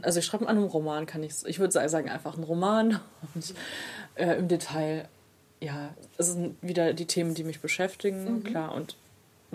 [0.02, 3.00] also ich schreibe an einem Roman, kann ich, ich würde sagen einfach ein Roman
[3.36, 3.54] und
[4.16, 5.08] äh, im Detail,
[5.60, 8.44] ja, es sind wieder die Themen, die mich beschäftigen, mhm.
[8.44, 8.96] klar und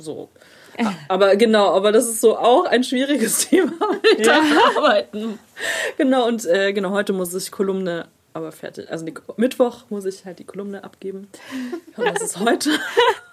[0.01, 0.29] so.
[1.09, 3.73] Aber genau, aber das ist so auch ein schwieriges Thema
[4.03, 4.41] mit ja.
[4.77, 5.39] Arbeiten.
[5.97, 8.07] Genau und äh, genau heute muss ich Kolumne
[8.39, 8.91] aber fertig.
[8.91, 9.05] Also
[9.36, 11.28] Mittwoch muss ich halt die Kolumne abgeben.
[11.97, 12.70] Und das ist heute.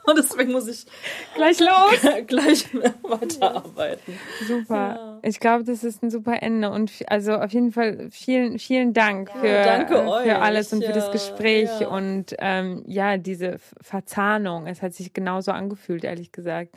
[0.08, 0.86] Und deswegen muss ich
[1.34, 2.66] gleich los, gleich
[3.02, 4.20] weiterarbeiten.
[4.48, 4.76] Super.
[4.76, 5.20] Ja.
[5.24, 6.70] Ich glaube, das ist ein super Ende.
[6.70, 10.90] Und also auf jeden Fall vielen, vielen Dank ja, für, äh, für alles und ja.
[10.90, 14.68] für das Gespräch und ähm, ja, diese Verzahnung.
[14.68, 16.76] Es hat sich genauso angefühlt, ehrlich gesagt.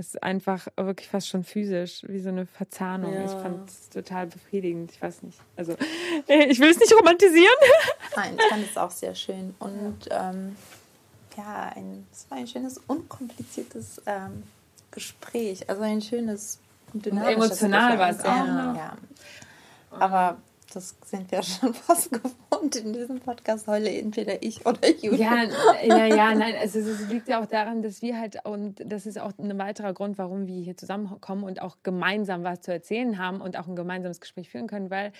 [0.00, 3.12] Es ist einfach wirklich fast schon physisch, wie so eine Verzahnung.
[3.12, 3.24] Ja.
[3.24, 4.92] Ich fand es total befriedigend.
[4.92, 5.40] Ich weiß nicht.
[5.56, 5.72] Also,
[6.28, 7.52] ich will es nicht romantisieren.
[8.16, 9.56] Nein, ich fand es auch sehr schön.
[9.58, 10.56] Und ähm,
[11.36, 14.44] ja, ein, es war ein schönes, unkompliziertes ähm,
[14.92, 15.68] Gespräch.
[15.68, 16.60] Also ein schönes,
[16.92, 18.24] dynamisches Emotional war es auch.
[18.24, 18.74] Ja.
[18.76, 18.96] ja.
[19.90, 20.36] Aber
[20.74, 25.44] das sind wir schon fast gewohnt in diesem Podcast heute, entweder ich oder Julia.
[25.44, 29.06] Ja, ja, ja, nein, also es liegt ja auch daran, dass wir halt, und das
[29.06, 33.18] ist auch ein weiterer Grund, warum wir hier zusammenkommen und auch gemeinsam was zu erzählen
[33.18, 35.12] haben und auch ein gemeinsames Gespräch führen können, weil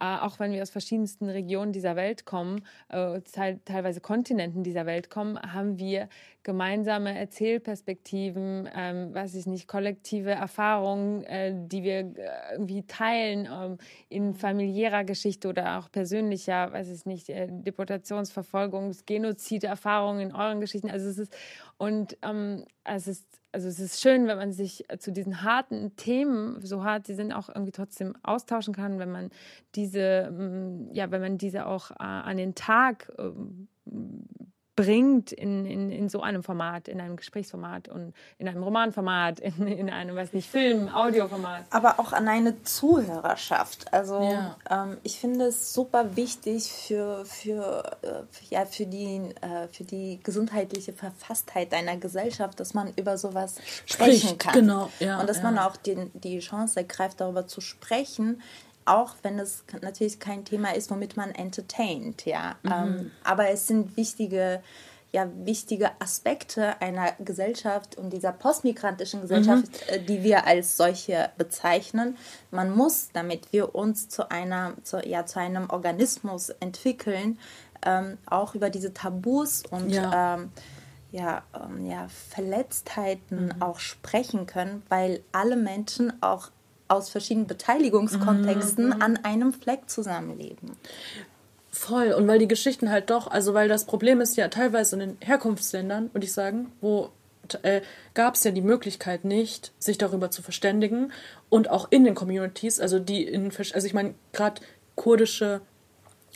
[0.00, 3.20] äh, auch wenn wir aus verschiedensten Regionen dieser Welt kommen, äh,
[3.64, 6.08] teilweise Kontinenten dieser Welt kommen, haben wir
[6.42, 13.78] gemeinsame Erzählperspektiven, ähm, weiß ich nicht, kollektive Erfahrungen, äh, die wir äh, irgendwie teilen ähm,
[14.08, 20.90] in familiärer Geschichte oder auch persönlicher, weiß ich nicht, Deportationsverfolgungs-, Genozid-Erfahrungen in euren Geschichten.
[20.90, 21.34] Also es ist
[21.78, 26.60] und ähm, es ist also es ist schön, wenn man sich zu diesen harten Themen,
[26.66, 29.30] so hart sie sind, auch irgendwie trotzdem austauschen kann, wenn man
[29.76, 33.30] diese, mm, ja, wenn man diese auch äh, an den Tag äh,
[34.76, 39.66] bringt in, in, in so einem Format, in einem Gesprächsformat und in einem Romanformat, in,
[39.66, 41.64] in einem, weiß nicht, Film, Audioformat.
[41.70, 43.92] Aber auch an eine Zuhörerschaft.
[43.92, 44.56] Also ja.
[44.68, 50.18] ähm, ich finde es super wichtig für, für, äh, ja, für, die, äh, für die
[50.22, 53.56] gesundheitliche Verfasstheit deiner Gesellschaft, dass man über sowas
[53.86, 54.54] sprechen Spricht, kann.
[54.54, 55.44] Genau, ja, und dass ja.
[55.44, 58.42] man auch die, die Chance ergreift, darüber zu sprechen,
[58.86, 62.56] auch wenn es natürlich kein Thema ist, womit man entertaint, ja.
[62.62, 62.72] Mhm.
[62.72, 64.62] Ähm, aber es sind wichtige
[65.14, 70.06] ja wichtige Aspekte einer Gesellschaft und dieser postmigrantischen Gesellschaft, mhm.
[70.06, 72.18] die wir als solche bezeichnen.
[72.50, 77.38] Man muss, damit wir uns zu einer, zu, ja, zu einem Organismus entwickeln,
[77.86, 80.34] ähm, auch über diese Tabus und ja.
[80.34, 80.50] Ähm,
[81.12, 83.62] ja, ähm, ja, Verletztheiten mhm.
[83.62, 86.48] auch sprechen können, weil alle Menschen auch
[86.94, 89.02] aus verschiedenen Beteiligungskontexten mhm.
[89.02, 90.72] an einem Fleck zusammenleben.
[91.70, 92.12] Voll.
[92.12, 95.16] Und weil die Geschichten halt doch, also weil das Problem ist ja teilweise in den
[95.20, 97.10] Herkunftsländern, würde ich sagen, wo
[97.62, 97.80] äh,
[98.14, 101.12] gab es ja die Möglichkeit nicht, sich darüber zu verständigen
[101.48, 104.60] und auch in den Communities, also die in, also ich meine, gerade
[104.94, 105.60] kurdische,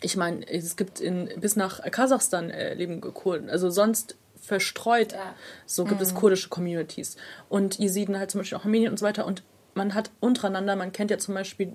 [0.01, 5.35] ich meine, es gibt in, bis nach Kasachstan äh, leben Kurden, also sonst verstreut, ja.
[5.67, 6.07] so gibt mhm.
[6.07, 7.17] es kurdische Communities
[7.49, 9.43] und Jesiden halt zum Beispiel auch Armenien und so weiter und
[9.75, 11.73] man hat untereinander, man kennt ja zum Beispiel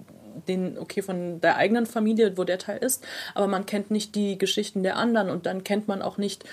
[0.48, 3.06] den, okay, von der eigenen Familie, wo der Teil ist,
[3.36, 6.44] aber man kennt nicht die Geschichten der anderen und dann kennt man auch nicht,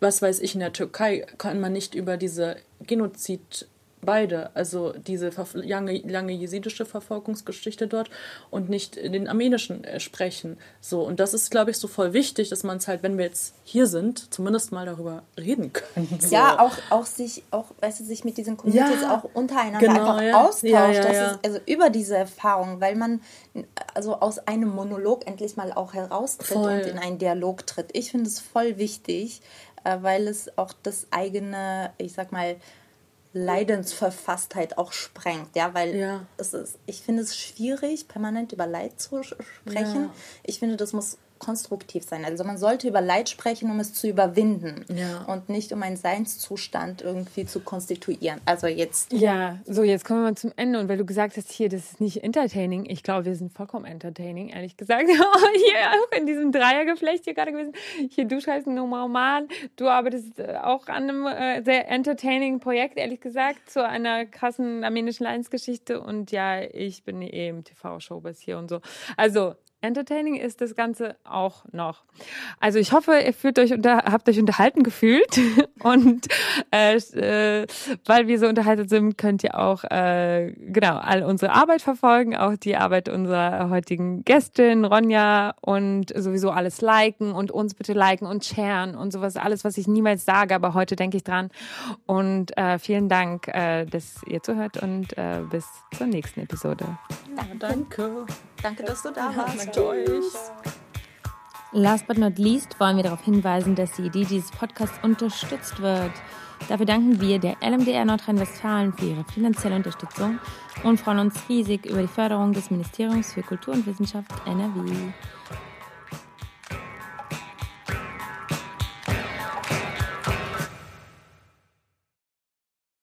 [0.00, 3.68] was weiß ich, in der Türkei kann man nicht über diese Genozid
[4.02, 8.10] beide, also diese lange, lange jesidische Verfolgungsgeschichte dort
[8.50, 10.56] und nicht den armenischen äh, sprechen.
[10.80, 13.26] So, und das ist, glaube ich, so voll wichtig, dass man es halt, wenn wir
[13.26, 16.08] jetzt hier sind, zumindest mal darüber reden können.
[16.20, 16.34] So.
[16.34, 20.16] Ja, auch, auch sich, auch, weißt du, sich mit diesen Communities ja, auch untereinander genau,
[20.16, 20.44] einfach ja.
[20.44, 20.64] austauscht.
[20.64, 23.20] Ja, ist, also über diese Erfahrung, weil man
[23.94, 26.72] also aus einem Monolog endlich mal auch heraustritt voll.
[26.72, 27.90] und in einen Dialog tritt.
[27.92, 29.40] Ich finde es voll wichtig,
[29.84, 32.56] äh, weil es auch das eigene, ich sag mal,
[33.32, 36.26] Leidensverfasstheit auch sprengt, ja, weil ja.
[36.36, 40.04] es ist, ich finde es schwierig, permanent über Leid zu sprechen.
[40.04, 40.10] Ja.
[40.42, 42.24] Ich finde, das muss konstruktiv sein.
[42.24, 45.24] Also man sollte über Leid sprechen, um es zu überwinden ja.
[45.24, 48.40] und nicht um einen Seinszustand irgendwie zu konstituieren.
[48.44, 49.12] Also jetzt.
[49.12, 51.92] Ja, so jetzt kommen wir mal zum Ende und weil du gesagt hast, hier, das
[51.92, 52.84] ist nicht entertaining.
[52.88, 55.08] Ich glaube, wir sind vollkommen entertaining, ehrlich gesagt.
[55.08, 57.72] hier auch in diesem Dreiergeflecht hier gerade gewesen.
[58.10, 62.98] Hier, du schreibst einen Roman, du arbeitest äh, auch an einem äh, sehr entertaining Projekt,
[62.98, 68.58] ehrlich gesagt, zu einer krassen armenischen Leidensgeschichte und ja, ich bin eben TV-Show bis hier
[68.58, 68.80] und so.
[69.16, 72.02] Also entertaining ist das Ganze auch noch.
[72.58, 75.40] Also ich hoffe, ihr fühlt euch unter, habt euch unterhalten gefühlt
[75.82, 76.26] und
[76.70, 77.66] äh, äh,
[78.06, 82.56] weil wir so unterhalten sind, könnt ihr auch äh, genau all unsere Arbeit verfolgen, auch
[82.56, 88.44] die Arbeit unserer heutigen Gästin Ronja und sowieso alles liken und uns bitte liken und
[88.44, 91.50] sharen und sowas alles, was ich niemals sage, aber heute denke ich dran.
[92.06, 95.66] Und äh, vielen Dank, äh, dass ihr zuhört und äh, bis
[95.96, 96.84] zur nächsten Episode.
[97.36, 98.26] Ja, danke.
[98.62, 99.58] Danke, dass du da warst.
[99.58, 100.24] Danke euch.
[101.72, 106.10] Last but not least wollen wir darauf hinweisen, dass die Idee dieses Podcasts unterstützt wird.
[106.68, 110.38] Dafür danken wir der LMDR Nordrhein-Westfalen für ihre finanzielle Unterstützung
[110.82, 115.12] und freuen uns riesig über die Förderung des Ministeriums für Kultur und Wissenschaft NRW.